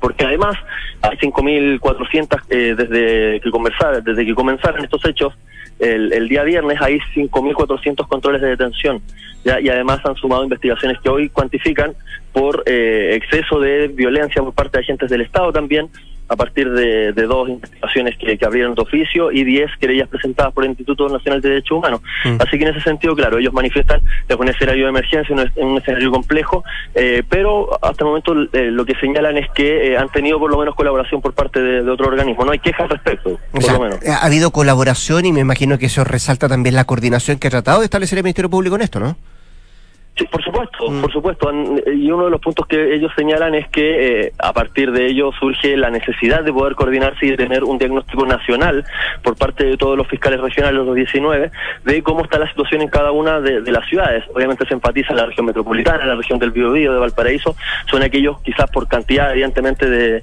porque 0.00 0.24
además 0.24 0.56
hay 1.02 1.16
5.400 1.18 2.46
desde 2.48 3.40
que 3.40 3.50
conversar, 3.50 4.02
desde 4.02 4.24
que 4.24 4.34
comenzaron 4.34 4.82
estos 4.84 5.04
hechos, 5.04 5.34
el, 5.78 6.12
el 6.12 6.28
día 6.28 6.42
viernes 6.42 6.80
hay 6.80 6.98
5.400 7.14 8.08
controles 8.08 8.40
de 8.40 8.48
detención 8.48 9.02
¿ya? 9.44 9.60
y 9.60 9.68
además 9.68 10.00
han 10.04 10.16
sumado 10.16 10.42
investigaciones 10.44 10.98
que 11.00 11.10
hoy 11.10 11.28
cuantifican 11.28 11.94
por 12.32 12.62
eh, 12.66 13.14
exceso 13.14 13.60
de 13.60 13.88
violencia 13.88 14.42
por 14.42 14.54
parte 14.54 14.78
de 14.78 14.84
agentes 14.84 15.10
del 15.10 15.20
Estado 15.22 15.52
también, 15.52 15.88
a 16.28 16.36
partir 16.36 16.70
de, 16.70 17.12
dos 17.12 17.48
investigaciones 17.48 18.16
que, 18.18 18.38
abrieron 18.46 18.74
de 18.74 18.82
oficio 18.82 19.32
y 19.32 19.44
diez 19.44 19.70
querellas 19.80 20.08
presentadas 20.08 20.52
por 20.52 20.64
el 20.64 20.70
Instituto 20.70 21.08
Nacional 21.08 21.40
de 21.40 21.48
Derechos 21.48 21.78
Humanos. 21.78 22.00
Mm. 22.24 22.36
Así 22.40 22.58
que 22.58 22.64
en 22.64 22.70
ese 22.70 22.80
sentido, 22.80 23.14
claro, 23.14 23.38
ellos 23.38 23.52
manifiestan 23.52 24.00
es 24.28 24.36
un 24.36 24.48
escenario 24.48 24.84
de 24.84 24.90
emergencia, 24.90 25.34
en 25.56 25.66
un 25.66 25.78
escenario 25.78 26.10
complejo, 26.10 26.64
eh, 26.94 27.22
pero 27.28 27.72
hasta 27.82 28.04
el 28.04 28.06
momento 28.06 28.34
eh, 28.52 28.70
lo 28.70 28.84
que 28.84 28.94
señalan 28.96 29.36
es 29.36 29.50
que 29.54 29.92
eh, 29.92 29.96
han 29.96 30.08
tenido 30.10 30.38
por 30.38 30.50
lo 30.50 30.58
menos 30.58 30.74
colaboración 30.74 31.20
por 31.20 31.34
parte 31.34 31.60
de, 31.60 31.90
otro 31.90 32.08
organismo. 32.08 32.44
No 32.44 32.52
hay 32.52 32.58
quejas 32.58 32.82
al 32.82 32.90
respecto, 32.90 33.38
por 33.52 33.72
lo 33.72 33.80
menos. 33.80 33.98
Ha 34.06 34.24
habido 34.24 34.50
colaboración 34.50 35.26
y 35.26 35.32
me 35.32 35.40
imagino 35.40 35.78
que 35.78 35.86
eso 35.86 36.04
resalta 36.04 36.48
también 36.48 36.74
la 36.74 36.84
coordinación 36.84 37.38
que 37.38 37.48
ha 37.48 37.50
tratado 37.50 37.80
de 37.80 37.84
establecer 37.84 38.18
el 38.18 38.24
Ministerio 38.24 38.50
Público 38.50 38.76
en 38.76 38.82
esto, 38.82 39.00
¿no? 39.00 39.16
Sí, 40.16 40.24
por 40.30 40.42
supuesto, 40.42 40.90
mm. 40.90 41.00
por 41.02 41.12
supuesto. 41.12 41.52
Y 41.92 42.10
uno 42.10 42.24
de 42.24 42.30
los 42.30 42.40
puntos 42.40 42.66
que 42.66 42.94
ellos 42.94 43.12
señalan 43.14 43.54
es 43.54 43.68
que 43.68 44.20
eh, 44.20 44.32
a 44.38 44.54
partir 44.54 44.90
de 44.90 45.06
ello 45.06 45.30
surge 45.38 45.76
la 45.76 45.90
necesidad 45.90 46.42
de 46.42 46.54
poder 46.54 46.74
coordinarse 46.74 47.26
y 47.26 47.30
de 47.32 47.36
tener 47.36 47.64
un 47.64 47.76
diagnóstico 47.76 48.24
nacional 48.24 48.82
por 49.22 49.36
parte 49.36 49.64
de 49.64 49.76
todos 49.76 49.96
los 49.96 50.08
fiscales 50.08 50.40
regionales, 50.40 50.86
los 50.86 50.94
19, 50.94 51.50
de 51.84 52.02
cómo 52.02 52.24
está 52.24 52.38
la 52.38 52.48
situación 52.48 52.80
en 52.80 52.88
cada 52.88 53.12
una 53.12 53.40
de, 53.40 53.60
las 53.70 53.86
ciudades. 53.88 54.24
Obviamente 54.34 54.64
se 54.66 54.72
enfatiza 54.72 55.08
en 55.10 55.18
la 55.18 55.26
región 55.26 55.44
metropolitana, 55.44 56.02
en 56.02 56.08
la 56.08 56.14
región 56.14 56.38
del 56.38 56.50
Biobío, 56.50 56.94
de 56.94 56.98
Valparaíso. 56.98 57.54
Son 57.90 58.02
aquellos 58.02 58.40
quizás 58.40 58.70
por 58.70 58.88
cantidad, 58.88 59.32
evidentemente, 59.32 59.90
de, 59.90 60.22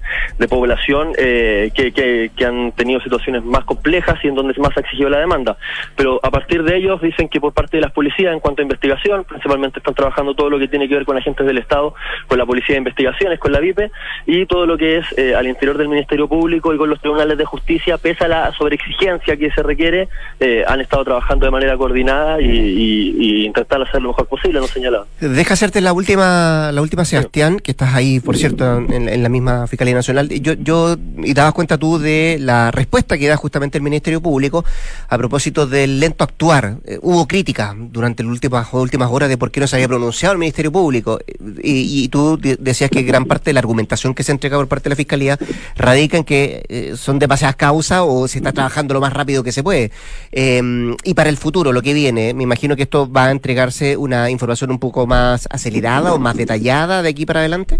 población 0.49 1.13
eh, 1.17 1.71
que, 1.73 1.91
que, 1.93 2.45
han 2.45 2.73
tenido 2.73 2.99
situaciones 2.99 3.43
más 3.43 3.63
complejas 3.63 4.19
y 4.23 4.27
en 4.27 4.35
donde 4.35 4.53
más 4.59 4.75
ha 4.75 4.81
exigido 4.81 5.09
la 5.09 5.19
demanda. 5.19 5.55
Pero 5.95 6.19
a 6.21 6.29
partir 6.29 6.63
de 6.63 6.75
ellos 6.75 7.01
dicen 7.01 7.29
que 7.29 7.39
por 7.39 7.53
parte 7.53 7.77
de 7.77 7.81
las 7.81 7.91
policías, 7.91 8.33
en 8.33 8.39
cuanto 8.39 8.61
a 8.61 8.63
investigación, 8.63 9.23
principalmente 9.23 9.81
están 9.83 9.93
trabajando 9.93 10.33
todo 10.33 10.49
lo 10.49 10.57
que 10.57 10.69
tiene 10.69 10.87
que 10.87 10.95
ver 10.95 11.05
con 11.05 11.17
agentes 11.17 11.45
del 11.45 11.57
Estado, 11.57 11.93
con 12.27 12.37
la 12.37 12.45
Policía 12.45 12.75
de 12.75 12.77
Investigaciones, 12.77 13.37
con 13.37 13.51
la 13.51 13.59
VIPE 13.59 13.91
y 14.25 14.45
todo 14.45 14.65
lo 14.65 14.77
que 14.77 14.99
es 14.99 15.05
eh, 15.17 15.35
al 15.35 15.45
interior 15.45 15.77
del 15.77 15.89
Ministerio 15.89 16.27
Público 16.27 16.73
y 16.73 16.77
con 16.77 16.89
los 16.89 16.99
tribunales 17.01 17.37
de 17.37 17.45
justicia, 17.45 17.97
pese 17.97 18.23
a 18.23 18.27
la 18.29 18.53
sobreexigencia 18.53 19.35
que 19.35 19.51
se 19.51 19.61
requiere, 19.61 20.07
eh, 20.39 20.63
han 20.65 20.79
estado 20.79 21.03
trabajando 21.03 21.45
de 21.45 21.51
manera 21.51 21.77
coordinada 21.77 22.41
y, 22.41 22.47
y, 22.47 23.45
intentar 23.45 23.81
hacer 23.81 24.01
lo 24.01 24.09
mejor 24.09 24.27
posible, 24.27 24.59
no 24.59 24.67
señalado. 24.67 25.05
Deja 25.19 25.53
hacerte 25.53 25.81
la 25.81 25.91
última, 25.91 26.71
la 26.71 26.81
última 26.81 27.03
Sebastián, 27.03 27.59
que 27.59 27.71
estás 27.71 27.93
ahí, 27.93 28.19
por 28.19 28.37
cierto, 28.37 28.77
en, 28.77 29.23
la 29.23 29.29
misma 29.29 29.67
Fiscalía 29.67 29.95
Nacional. 29.95 30.29
Yo, 30.29 30.53
yo, 30.53 30.95
y 31.17 31.33
dabas 31.33 31.53
cuenta 31.53 31.77
tú 31.77 31.99
de 31.99 32.37
la 32.39 32.71
respuesta 32.71 33.17
que 33.17 33.27
da 33.27 33.35
justamente 33.35 33.77
el 33.77 33.83
Ministerio 33.83 34.21
Público 34.21 34.63
a 35.09 35.17
propósito 35.17 35.67
del 35.67 35.99
lento 35.99 36.23
actuar. 36.23 36.77
Eh, 36.85 36.99
hubo 37.01 37.27
crítica 37.27 37.75
durante 37.77 38.23
las 38.23 38.31
últimas, 38.31 38.73
últimas 38.73 39.09
horas 39.11 39.29
de 39.29 39.37
por 39.37 39.51
qué 39.51 39.59
no 39.59 39.67
se 39.67 39.72
había 39.75 39.87
pronunciado 39.87 40.33
el 40.33 40.39
Ministerio 40.39 40.71
Público. 40.71 41.19
Y, 41.61 42.07
tú 42.09 42.39
decías 42.39 42.89
que 42.89 43.03
gran 43.03 43.25
parte 43.25 43.49
de 43.49 43.53
la 43.53 43.59
argumentación 43.59 44.13
que 44.13 44.23
se 44.23 44.31
entrega 44.31 44.57
por 44.57 44.67
parte 44.67 44.85
de 44.85 44.89
la 44.91 44.95
Fiscalía 44.95 45.37
radica 45.75 46.17
en 46.17 46.23
que 46.23 46.63
eh, 46.69 46.93
son 46.97 47.19
demasiadas 47.19 47.55
causas 47.55 48.01
o 48.03 48.27
se 48.27 48.39
está 48.39 48.51
trabajando 48.51 48.93
lo 48.93 49.01
más 49.01 49.13
rápido 49.13 49.43
que 49.43 49.51
se 49.51 49.63
puede. 49.63 49.91
Em, 50.31 50.95
y 51.03 51.13
para 51.13 51.29
el 51.29 51.37
futuro, 51.37 51.71
lo 51.71 51.81
que 51.81 51.93
viene, 51.93 52.33
me 52.33 52.43
imagino 52.43 52.75
que 52.75 52.83
esto 52.83 53.11
va 53.11 53.25
a 53.25 53.31
entregarse 53.31 53.97
una 53.97 54.29
información 54.29 54.71
un 54.71 54.79
poco 54.79 55.07
más 55.07 55.47
acelerada 55.49 56.13
o 56.13 56.19
más 56.19 56.35
detallada 56.35 57.01
de 57.01 57.09
aquí 57.09 57.25
para 57.25 57.41
adelante. 57.41 57.79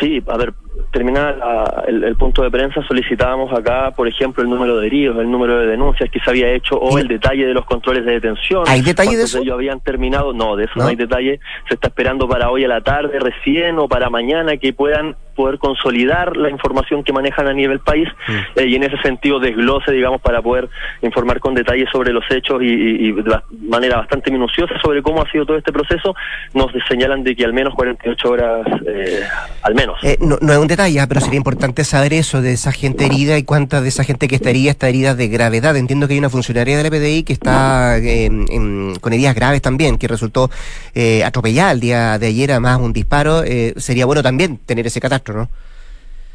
Sí, 0.00 0.20
a 0.26 0.36
ver, 0.36 0.52
terminar 0.90 1.38
el, 1.86 2.16
punto 2.16 2.42
de 2.42 2.50
prensa 2.50 2.82
solicitábamos 2.88 3.52
acá, 3.56 3.92
por 3.92 4.08
ejemplo, 4.08 4.42
el 4.42 4.50
número 4.50 4.78
de 4.78 4.86
heridos, 4.88 5.18
el 5.18 5.30
número 5.30 5.60
de 5.60 5.66
denuncias 5.66 6.10
que 6.10 6.18
se 6.18 6.28
había 6.28 6.50
hecho 6.52 6.76
o 6.76 6.98
el 6.98 7.06
detalle 7.06 7.46
de 7.46 7.54
los 7.54 7.64
controles 7.66 8.04
de 8.04 8.12
detención. 8.12 8.64
¿Hay 8.66 8.82
detalle 8.82 9.16
de 9.16 9.22
eso? 9.22 9.38
ellos 9.38 9.54
habían 9.54 9.80
terminado, 9.80 10.32
no, 10.32 10.56
de 10.56 10.64
eso 10.64 10.72
no 10.76 10.88
hay 10.88 10.96
detalle. 10.96 11.38
Se 11.68 11.74
está 11.74 11.88
esperando 11.88 12.28
para 12.28 12.50
hoy 12.50 12.64
a 12.64 12.68
la 12.68 12.80
tarde 12.80 13.18
recién 13.20 13.78
o 13.78 13.86
para 13.86 14.10
mañana 14.10 14.56
que 14.56 14.72
puedan 14.72 15.14
poder 15.36 15.58
consolidar 15.58 16.36
la 16.36 16.50
información 16.50 17.04
que 17.04 17.12
manejan 17.12 17.46
a 17.46 17.52
nivel 17.52 17.78
país 17.80 18.08
mm. 18.26 18.58
eh, 18.58 18.66
y 18.66 18.74
en 18.74 18.82
ese 18.82 18.96
sentido 18.98 19.38
desglose, 19.38 19.92
digamos, 19.92 20.20
para 20.20 20.42
poder 20.42 20.68
informar 21.02 21.38
con 21.38 21.54
detalle 21.54 21.86
sobre 21.92 22.12
los 22.12 22.24
hechos 22.30 22.60
y, 22.62 23.12
de 23.12 23.40
manera 23.68 23.98
bastante 23.98 24.30
minuciosa 24.30 24.74
sobre 24.82 25.02
cómo 25.02 25.22
ha 25.22 25.30
sido 25.30 25.46
todo 25.46 25.56
este 25.56 25.72
proceso, 25.72 26.14
nos 26.54 26.72
señalan 26.88 27.22
de 27.22 27.36
que 27.36 27.44
al 27.44 27.52
menos 27.52 27.74
48 27.74 28.28
horas, 28.28 28.66
eh, 28.86 29.20
al 29.62 29.74
menos. 29.74 30.02
Eh, 30.02 30.16
no, 30.20 30.36
es 30.36 30.58
un 30.58 30.66
detalle, 30.66 30.98
ah, 31.00 31.06
pero 31.06 31.20
sería 31.20 31.36
importante 31.36 31.84
saber 31.84 32.12
eso 32.12 32.40
de 32.40 32.52
esa 32.52 32.72
gente 32.72 33.04
herida 33.04 33.38
y 33.38 33.44
cuánta 33.44 33.80
de 33.80 33.88
esa 33.88 34.04
gente 34.04 34.28
que 34.28 34.36
estaría 34.36 34.70
está 34.70 34.88
herida 34.88 35.14
de 35.14 35.28
gravedad. 35.28 35.76
Entiendo 35.76 36.08
que 36.08 36.14
hay 36.14 36.18
una 36.18 36.30
funcionaria 36.30 36.76
de 36.78 36.82
la 36.82 36.90
PDI 36.90 37.22
que 37.22 37.32
está 37.32 37.96
con 39.00 39.12
heridas 39.12 39.34
graves 39.34 39.62
también, 39.62 39.98
que 39.98 40.08
resultó 40.08 40.50
atropellada 41.24 41.72
el 41.72 41.80
día 41.80 42.18
de 42.18 42.26
ayer, 42.26 42.50
además 42.50 42.78
un 42.80 42.92
disparo. 42.92 43.42
sería 43.76 44.06
bueno 44.06 44.22
también 44.22 44.58
tener 44.58 44.86
ese 44.86 45.00
¿no? 45.34 45.48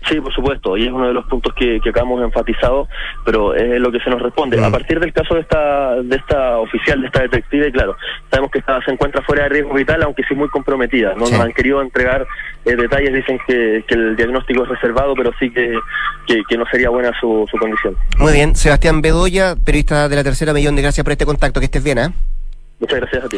Sí, 0.10 0.20
por 0.20 0.34
supuesto, 0.34 0.76
y 0.78 0.88
es 0.88 0.92
uno 0.92 1.08
de 1.08 1.14
los 1.14 1.26
puntos 1.26 1.54
que, 1.54 1.80
que 1.80 1.90
acabamos 1.90 2.24
enfatizado, 2.24 2.88
pero 3.24 3.54
es 3.54 3.80
lo 3.80 3.92
que 3.92 4.00
se 4.00 4.10
nos 4.10 4.20
responde. 4.20 4.64
A 4.64 4.72
partir 4.72 5.00
del 5.00 5.14
caso 5.14 5.36
de 5.36 5.42
esta 5.42 6.02
de 6.02 6.16
esta 6.16 6.58
oficial, 6.58 7.02
de 7.02 7.08
esta 7.08 7.22
detective, 7.22 7.72
claro, 7.72 7.96
sabemos 8.32 8.50
que 8.50 8.64
se 8.84 8.92
encuentra 8.92 9.22
fuera 9.22 9.44
de 9.44 9.50
riesgo 9.50 9.74
vital, 9.76 10.02
aunque 10.02 10.24
sí 10.24 10.34
muy 10.34 10.50
comprometida. 10.50 11.14
No 11.14 11.30
nos 11.30 11.34
han 11.34 11.54
querido 11.54 11.82
entregar 11.82 12.26
detalles 12.66 13.14
dicen 13.14 13.40
que, 13.48 13.84
el 13.90 14.16
diagnóstico 14.16 14.64
es 14.64 14.70
reservado, 14.70 15.14
pero 15.16 15.32
sí 15.40 15.52
que, 15.52 15.78
que, 16.26 16.58
no 16.58 16.66
sería 16.72 16.90
buena 16.90 17.12
su, 17.20 17.48
su 17.50 17.58
condición. 17.58 17.96
Muy 18.18 18.34
bien, 18.34 18.56
Sebastián 18.56 19.02
Bedoya, 19.02 19.56
periodista 19.56 20.10
de 20.10 20.16
la 20.16 20.24
tercera, 20.24 20.54
millón 20.54 20.76
de 20.76 20.82
gracias 20.82 21.04
por 21.04 21.12
este 21.12 21.26
contacto, 21.26 21.60
que 21.60 21.66
estés 21.66 21.84
bien, 21.84 21.98
¿eh? 22.00 22.10
Muchas 22.82 23.00
gracias 23.00 23.24
a 23.24 23.30
ti. 23.30 23.38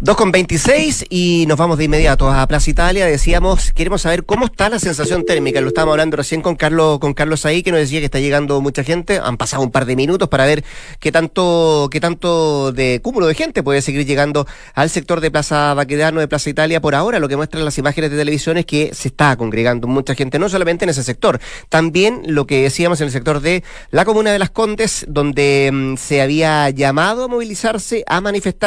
2 0.00 0.16
con 0.16 0.30
26 0.30 1.06
y 1.08 1.46
nos 1.48 1.56
vamos 1.56 1.78
de 1.78 1.84
inmediato 1.84 2.30
a 2.30 2.46
Plaza 2.46 2.68
Italia. 2.68 3.06
Decíamos, 3.06 3.72
queremos 3.72 4.02
saber 4.02 4.26
cómo 4.26 4.44
está 4.44 4.68
la 4.68 4.78
sensación 4.78 5.24
térmica. 5.24 5.62
Lo 5.62 5.68
estábamos 5.68 5.94
hablando 5.94 6.18
recién 6.18 6.42
con 6.42 6.56
Carlos, 6.56 6.98
con 6.98 7.14
Carlos 7.14 7.46
ahí, 7.46 7.62
que 7.62 7.70
nos 7.70 7.80
decía 7.80 8.00
que 8.00 8.04
está 8.04 8.20
llegando 8.20 8.60
mucha 8.60 8.84
gente. 8.84 9.18
Han 9.18 9.38
pasado 9.38 9.62
un 9.62 9.70
par 9.70 9.86
de 9.86 9.96
minutos 9.96 10.28
para 10.28 10.44
ver 10.44 10.62
qué 11.00 11.10
tanto, 11.10 11.88
qué 11.90 12.00
tanto 12.00 12.70
de 12.72 13.00
cúmulo 13.02 13.26
de 13.26 13.34
gente 13.34 13.62
puede 13.62 13.80
seguir 13.80 14.04
llegando 14.04 14.46
al 14.74 14.90
sector 14.90 15.22
de 15.22 15.30
Plaza 15.30 15.72
Baquedano, 15.72 16.20
de 16.20 16.28
Plaza 16.28 16.50
Italia. 16.50 16.82
Por 16.82 16.94
ahora, 16.94 17.18
lo 17.18 17.28
que 17.28 17.36
muestran 17.36 17.64
las 17.64 17.78
imágenes 17.78 18.10
de 18.10 18.18
televisión 18.18 18.58
es 18.58 18.66
que 18.66 18.90
se 18.92 19.08
está 19.08 19.34
congregando 19.36 19.88
mucha 19.88 20.14
gente, 20.14 20.38
no 20.38 20.50
solamente 20.50 20.84
en 20.84 20.90
ese 20.90 21.02
sector, 21.02 21.40
también 21.70 22.24
lo 22.26 22.46
que 22.46 22.64
decíamos 22.64 23.00
en 23.00 23.06
el 23.06 23.12
sector 23.12 23.40
de 23.40 23.64
la 23.90 24.04
comuna 24.04 24.32
de 24.32 24.38
Las 24.38 24.50
Condes, 24.50 25.06
donde 25.08 25.70
mm, 25.72 25.96
se 25.96 26.20
había 26.20 26.68
llamado 26.68 27.24
a 27.24 27.28
movilizarse, 27.28 28.04
a 28.06 28.20
manifestar 28.20 28.65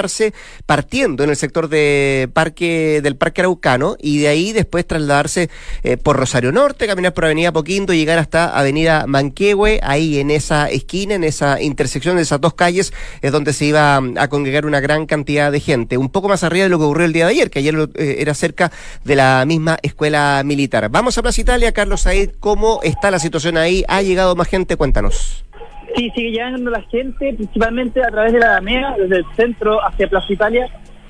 partiendo 0.65 1.23
en 1.23 1.29
el 1.29 1.35
sector 1.35 1.69
de 1.69 2.29
parque 2.33 3.01
del 3.03 3.15
Parque 3.15 3.41
Araucano 3.41 3.97
y 3.99 4.19
de 4.19 4.27
ahí 4.27 4.53
después 4.53 4.85
trasladarse 4.85 5.49
eh, 5.83 5.97
por 5.97 6.17
Rosario 6.17 6.51
Norte, 6.51 6.87
caminar 6.87 7.13
por 7.13 7.25
Avenida 7.25 7.51
Poquindo 7.51 7.93
llegar 7.93 8.19
hasta 8.19 8.57
Avenida 8.57 9.05
Manquehue, 9.07 9.79
ahí 9.83 10.19
en 10.19 10.31
esa 10.31 10.69
esquina, 10.69 11.15
en 11.15 11.23
esa 11.23 11.61
intersección 11.61 12.15
de 12.15 12.23
esas 12.23 12.41
dos 12.41 12.53
calles, 12.53 12.93
es 13.21 13.31
donde 13.31 13.53
se 13.53 13.65
iba 13.65 13.97
a 13.97 14.27
congregar 14.27 14.65
una 14.65 14.79
gran 14.79 15.05
cantidad 15.05 15.51
de 15.51 15.59
gente. 15.59 15.97
Un 15.97 16.09
poco 16.09 16.29
más 16.29 16.43
arriba 16.43 16.63
de 16.63 16.69
lo 16.69 16.77
que 16.77 16.85
ocurrió 16.85 17.05
el 17.05 17.13
día 17.13 17.25
de 17.25 17.31
ayer, 17.31 17.49
que 17.49 17.59
ayer 17.59 17.89
eh, 17.95 18.17
era 18.19 18.33
cerca 18.33 18.71
de 19.03 19.15
la 19.15 19.43
misma 19.45 19.77
escuela 19.81 20.41
militar. 20.45 20.89
Vamos 20.89 21.17
a 21.17 21.21
Plaza 21.21 21.41
Italia, 21.41 21.71
Carlos 21.71 22.01
Said, 22.01 22.31
¿cómo 22.39 22.79
está 22.83 23.11
la 23.11 23.19
situación 23.19 23.57
ahí? 23.57 23.83
¿Ha 23.87 24.01
llegado 24.01 24.35
más 24.35 24.47
gente? 24.47 24.75
Cuéntanos. 24.75 25.48
Sí, 25.95 26.11
sigue 26.15 26.31
llegando 26.31 26.69
la 26.69 26.81
gente, 26.83 27.33
principalmente 27.33 28.01
a 28.01 28.09
través 28.09 28.33
de 28.33 28.39
la 28.39 28.51
Alameda, 28.51 28.95
desde 28.97 29.17
el 29.17 29.25
centro 29.35 29.83
hacia 29.85 30.07
Plaza 30.07 30.31
Italia, 30.31 30.67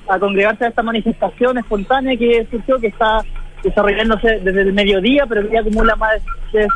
a 0.08 0.18
congregarse 0.18 0.64
a 0.64 0.68
esta 0.68 0.82
manifestación 0.82 1.58
espontánea 1.58 2.16
que 2.16 2.46
surgió, 2.50 2.78
que 2.78 2.88
está 2.88 3.22
desarrollándose 3.62 4.40
desde 4.40 4.62
el 4.62 4.72
mediodía, 4.72 5.26
pero 5.28 5.42
que 5.42 5.54
ya 5.54 5.60
acumula 5.60 5.94
más 5.96 6.14
de 6.52 6.66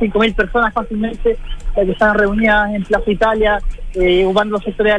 5.000 0.00 0.34
personas 0.34 0.72
fácilmente, 0.72 1.36
que 1.74 1.82
están 1.82 2.18
reunidas 2.18 2.74
en 2.74 2.82
Plaza 2.84 3.10
Italia, 3.10 3.58
eh, 3.94 4.24
ocupando 4.24 4.52
los 4.52 4.64
sectores 4.64 4.94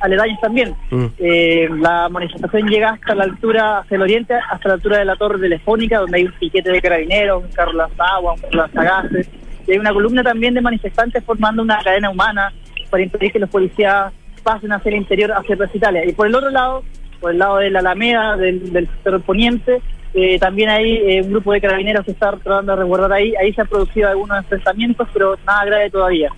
aledaños 0.00 0.40
también. 0.40 0.74
Mm. 0.90 1.06
Eh, 1.18 1.68
la 1.80 2.08
manifestación 2.08 2.68
llega 2.68 2.90
hasta 2.90 3.14
la 3.14 3.24
altura, 3.24 3.78
hacia 3.78 3.96
el 3.96 4.02
oriente, 4.02 4.34
hasta 4.34 4.68
la 4.68 4.74
altura 4.74 4.98
de 4.98 5.04
la 5.04 5.16
Torre 5.16 5.38
Telefónica, 5.38 5.98
donde 5.98 6.18
hay 6.18 6.24
un 6.24 6.32
piquete 6.32 6.70
de 6.70 6.80
carabineros, 6.80 7.44
un 7.44 7.50
carro 7.50 7.72
lanzagua, 7.72 8.34
un 8.34 8.40
carro 8.40 8.58
lanzagases, 8.58 9.28
y 9.68 9.72
hay 9.72 9.78
una 9.78 9.92
columna 9.92 10.22
también 10.22 10.54
de 10.54 10.62
manifestantes 10.62 11.22
formando 11.22 11.62
una 11.62 11.82
cadena 11.82 12.10
humana 12.10 12.52
para 12.90 13.02
impedir 13.02 13.30
que 13.30 13.38
los 13.38 13.50
policías 13.50 14.12
pasen 14.42 14.72
hacia 14.72 14.88
el 14.88 14.96
interior, 14.96 15.30
hacia 15.32 15.58
Italia. 15.74 16.06
Y 16.06 16.12
por 16.12 16.26
el 16.26 16.34
otro 16.34 16.48
lado, 16.48 16.82
por 17.20 17.32
el 17.32 17.38
lado 17.38 17.58
de 17.58 17.70
la 17.70 17.80
Alameda, 17.80 18.36
del, 18.38 18.72
del 18.72 18.86
sector 18.86 19.20
poniente, 19.20 19.82
eh, 20.14 20.38
también 20.38 20.70
hay 20.70 20.96
eh, 20.96 21.22
un 21.22 21.30
grupo 21.30 21.52
de 21.52 21.60
carabineros 21.60 22.04
que 22.06 22.12
está 22.12 22.30
tratando 22.30 22.72
de 22.72 22.78
resguardar 22.78 23.12
ahí. 23.12 23.34
Ahí 23.36 23.52
se 23.52 23.60
han 23.60 23.68
producido 23.68 24.08
algunos 24.08 24.38
enfrentamientos, 24.38 25.06
pero 25.12 25.36
nada 25.46 25.66
grave 25.66 25.90
todavía. 25.90 26.30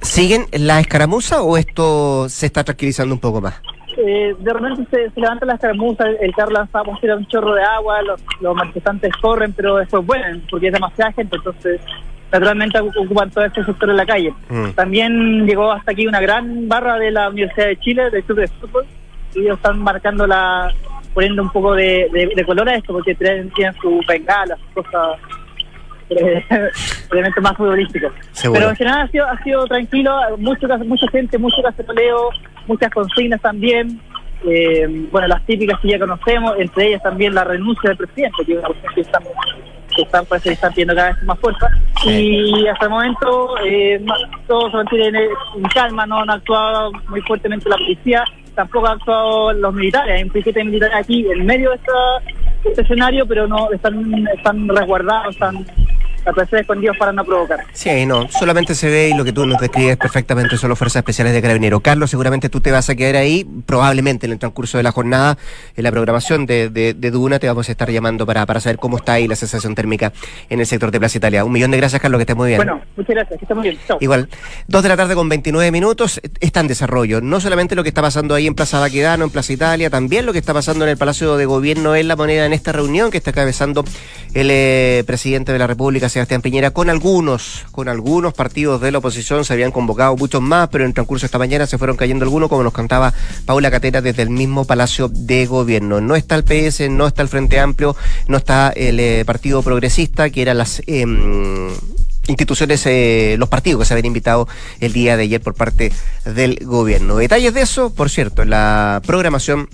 ¿Siguen 0.00 0.46
la 0.52 0.78
escaramuza 0.78 1.42
o 1.42 1.56
esto 1.56 2.28
se 2.28 2.46
está 2.46 2.62
tranquilizando 2.62 3.14
un 3.14 3.20
poco 3.20 3.40
más? 3.40 3.60
Eh, 3.96 4.34
de 4.38 4.52
repente 4.52 4.86
se, 4.90 5.20
levanta 5.20 5.46
la 5.46 5.54
escaramuza, 5.54 6.04
el, 6.20 6.34
carro 6.34 6.52
lanza 6.52 6.82
un 6.82 7.26
chorro 7.28 7.54
de 7.54 7.62
agua, 7.62 8.02
los, 8.02 8.54
manifestantes 8.54 9.10
corren, 9.22 9.52
pero 9.54 9.76
después 9.76 10.04
vuelven, 10.04 10.42
porque 10.50 10.66
es 10.66 10.72
demasiada 10.72 11.12
gente, 11.12 11.36
entonces 11.36 11.80
naturalmente 12.30 12.78
ocupan 12.78 13.30
todo 13.30 13.44
este 13.44 13.64
sector 13.64 13.88
en 13.88 13.96
la 13.96 14.04
calle. 14.04 14.34
Mm. 14.50 14.70
También 14.72 15.46
llegó 15.46 15.72
hasta 15.72 15.92
aquí 15.92 16.06
una 16.06 16.20
gran 16.20 16.68
barra 16.68 16.98
de 16.98 17.10
la 17.10 17.30
Universidad 17.30 17.68
de 17.68 17.78
Chile, 17.78 18.10
del 18.10 18.24
club 18.24 18.38
de 18.38 18.48
fútbol, 18.48 18.84
y 19.34 19.40
ellos 19.40 19.56
están 19.56 19.78
marcando 19.78 20.26
la, 20.26 20.74
poniendo 21.14 21.42
un 21.42 21.50
poco 21.50 21.74
de, 21.74 22.44
color 22.44 22.68
a 22.68 22.74
esto, 22.74 22.92
porque 22.92 23.14
tienen, 23.14 23.50
su 23.80 24.00
bengala, 24.06 24.56
sus 24.56 24.84
cosas 24.84 25.18
elementos 27.10 27.42
más 27.42 27.56
futbolísticos. 27.56 28.12
Pero 28.42 28.68
en 28.68 28.76
general 28.76 29.00
ha 29.00 29.08
sido, 29.08 29.26
ha 29.26 29.42
sido 29.42 29.66
tranquilo, 29.66 30.14
mucho, 30.36 30.68
mucha 30.84 31.08
gente, 31.08 31.38
mucho 31.38 31.62
caceroleo, 31.62 32.28
muchas 32.66 32.90
consignas 32.90 33.40
también. 33.40 34.00
Eh, 34.44 34.86
bueno, 35.10 35.28
las 35.28 35.44
típicas 35.46 35.80
que 35.80 35.88
ya 35.88 35.98
conocemos, 35.98 36.54
entre 36.58 36.88
ellas 36.88 37.02
también 37.02 37.34
la 37.34 37.44
renuncia 37.44 37.90
del 37.90 37.96
presidente, 37.96 38.44
que 38.44 38.52
es 38.52 38.58
una 38.58 38.68
cuestión 38.68 38.94
que 38.94 39.00
están, 39.00 39.22
que 39.94 40.02
están, 40.02 40.26
que 40.42 40.50
están 40.50 40.72
pidiendo 40.72 40.94
cada 40.94 41.12
vez 41.12 41.22
más 41.24 41.38
fuerza. 41.38 41.68
Y 42.04 42.66
hasta 42.68 42.84
el 42.84 42.90
momento 42.90 43.54
eh, 43.64 44.04
todo 44.46 44.70
se 44.70 44.76
mantiene 44.76 45.24
en 45.56 45.62
calma, 45.74 46.06
no 46.06 46.20
han 46.20 46.30
actuado 46.30 46.92
muy 47.08 47.20
fuertemente 47.22 47.68
la 47.68 47.76
policía, 47.76 48.24
tampoco 48.54 48.86
han 48.86 48.98
actuado 48.98 49.52
los 49.52 49.74
militares, 49.74 50.16
hay 50.16 50.22
un 50.22 50.30
piquete 50.30 50.64
militar 50.64 50.90
aquí 50.94 51.26
en 51.30 51.46
medio 51.46 51.70
de, 51.70 51.78
de 52.62 52.70
este 52.70 52.82
escenario, 52.82 53.26
pero 53.26 53.48
no 53.48 53.72
están, 53.72 54.28
están 54.28 54.68
resguardados, 54.68 55.34
están 55.34 55.64
aparecer 56.30 56.60
escondidos 56.60 56.96
para 56.98 57.12
no 57.12 57.24
provocar. 57.24 57.60
Sí, 57.72 58.06
no, 58.06 58.28
solamente 58.28 58.74
se 58.74 58.88
ve 58.88 59.10
y 59.10 59.14
lo 59.14 59.24
que 59.24 59.32
tú 59.32 59.46
nos 59.46 59.60
describes 59.60 59.96
perfectamente 59.96 60.56
son 60.56 60.70
las 60.70 60.78
fuerzas 60.78 61.00
especiales 61.00 61.32
de 61.32 61.42
Carabinero. 61.42 61.80
Carlos, 61.80 62.10
seguramente 62.10 62.48
tú 62.48 62.60
te 62.60 62.70
vas 62.70 62.90
a 62.90 62.94
quedar 62.94 63.16
ahí, 63.16 63.46
probablemente 63.66 64.26
en 64.26 64.32
el 64.32 64.38
transcurso 64.38 64.76
de 64.76 64.82
la 64.82 64.92
jornada, 64.92 65.38
en 65.76 65.84
la 65.84 65.90
programación 65.90 66.46
de, 66.46 66.70
de, 66.70 67.10
Duna, 67.10 67.38
te 67.38 67.46
vamos 67.46 67.68
a 67.68 67.72
estar 67.72 67.90
llamando 67.90 68.26
para, 68.26 68.44
para 68.46 68.60
saber 68.60 68.78
cómo 68.78 68.96
está 68.96 69.14
ahí 69.14 69.28
la 69.28 69.36
sensación 69.36 69.74
térmica 69.74 70.12
en 70.50 70.60
el 70.60 70.66
sector 70.66 70.90
de 70.90 70.98
Plaza 70.98 71.18
Italia. 71.18 71.44
Un 71.44 71.52
millón 71.52 71.70
de 71.70 71.76
gracias, 71.76 72.02
Carlos, 72.02 72.18
que 72.18 72.22
estés 72.22 72.36
muy 72.36 72.48
bien. 72.48 72.58
Bueno, 72.58 72.80
muchas 72.96 73.14
gracias, 73.14 73.38
que 73.38 73.44
estés 73.44 73.56
muy 73.56 73.68
bien. 73.70 73.78
Igual, 74.00 74.28
dos 74.66 74.82
de 74.82 74.88
la 74.88 74.96
tarde 74.96 75.14
con 75.14 75.28
29 75.28 75.70
minutos, 75.70 76.20
está 76.40 76.60
en 76.60 76.68
desarrollo. 76.68 77.20
No 77.20 77.40
solamente 77.40 77.74
lo 77.74 77.82
que 77.82 77.88
está 77.88 78.02
pasando 78.02 78.34
ahí 78.34 78.46
en 78.46 78.54
Plaza 78.54 78.80
Baquedano, 78.80 79.24
en 79.24 79.30
Plaza 79.30 79.52
Italia, 79.52 79.90
también 79.90 80.26
lo 80.26 80.32
que 80.32 80.38
está 80.38 80.52
pasando 80.52 80.84
en 80.84 80.90
el 80.90 80.96
Palacio 80.96 81.36
de 81.36 81.46
Gobierno 81.46 81.94
en 81.94 82.08
La 82.08 82.16
Moneda 82.16 82.46
en 82.46 82.52
esta 82.52 82.72
reunión 82.72 83.10
que 83.10 83.18
está 83.18 83.32
cabezando 83.32 83.84
el 84.34 84.48
eh, 84.50 85.04
presidente 85.06 85.52
de 85.52 85.58
la 85.58 85.66
República, 85.66 86.08
Sebastián 86.16 86.40
Piñera, 86.40 86.70
con 86.70 86.88
algunos, 86.88 87.66
con 87.72 87.90
algunos 87.90 88.32
partidos 88.32 88.80
de 88.80 88.90
la 88.90 88.96
oposición, 88.96 89.44
se 89.44 89.52
habían 89.52 89.70
convocado 89.70 90.16
muchos 90.16 90.40
más, 90.40 90.70
pero 90.70 90.86
en 90.86 90.94
transcurso 90.94 91.24
de 91.24 91.26
esta 91.26 91.36
mañana 91.38 91.66
se 91.66 91.76
fueron 91.76 91.94
cayendo 91.94 92.24
algunos, 92.24 92.48
como 92.48 92.62
nos 92.62 92.72
contaba 92.72 93.12
Paula 93.44 93.70
Catera 93.70 94.00
desde 94.00 94.22
el 94.22 94.30
mismo 94.30 94.64
Palacio 94.64 95.08
de 95.08 95.44
Gobierno. 95.44 96.00
No 96.00 96.16
está 96.16 96.34
el 96.36 96.44
PS, 96.44 96.88
no 96.88 97.06
está 97.06 97.20
el 97.20 97.28
Frente 97.28 97.60
Amplio, 97.60 97.94
no 98.28 98.38
está 98.38 98.70
el 98.70 98.98
eh, 98.98 99.24
Partido 99.26 99.62
Progresista, 99.62 100.30
que 100.30 100.40
eran 100.40 100.56
las 100.56 100.80
em, 100.86 101.68
instituciones, 102.28 102.86
eh, 102.86 103.36
los 103.38 103.50
partidos 103.50 103.80
que 103.80 103.84
se 103.84 103.92
habían 103.92 104.06
invitado 104.06 104.48
el 104.80 104.94
día 104.94 105.18
de 105.18 105.24
ayer 105.24 105.42
por 105.42 105.52
parte 105.52 105.92
del 106.24 106.60
gobierno. 106.64 107.18
Detalles 107.18 107.52
de 107.52 107.60
eso, 107.60 107.92
por 107.92 108.08
cierto, 108.08 108.46
la 108.46 109.02
programación 109.04 109.68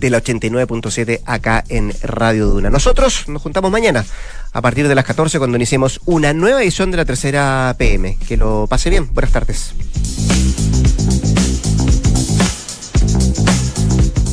de 0.00 0.10
la 0.10 0.22
89.7 0.22 1.20
acá 1.24 1.64
en 1.68 1.92
Radio 2.02 2.46
Duna. 2.46 2.70
Nosotros 2.70 3.28
nos 3.28 3.42
juntamos 3.42 3.70
mañana 3.70 4.04
a 4.52 4.62
partir 4.62 4.88
de 4.88 4.94
las 4.94 5.04
14 5.04 5.38
cuando 5.38 5.56
iniciemos 5.56 6.00
una 6.04 6.32
nueva 6.32 6.62
edición 6.62 6.90
de 6.90 6.96
la 6.96 7.04
tercera 7.04 7.74
PM. 7.78 8.16
Que 8.26 8.36
lo 8.36 8.66
pase 8.68 8.90
bien. 8.90 9.12
Buenas 9.12 9.32
tardes. 9.32 9.74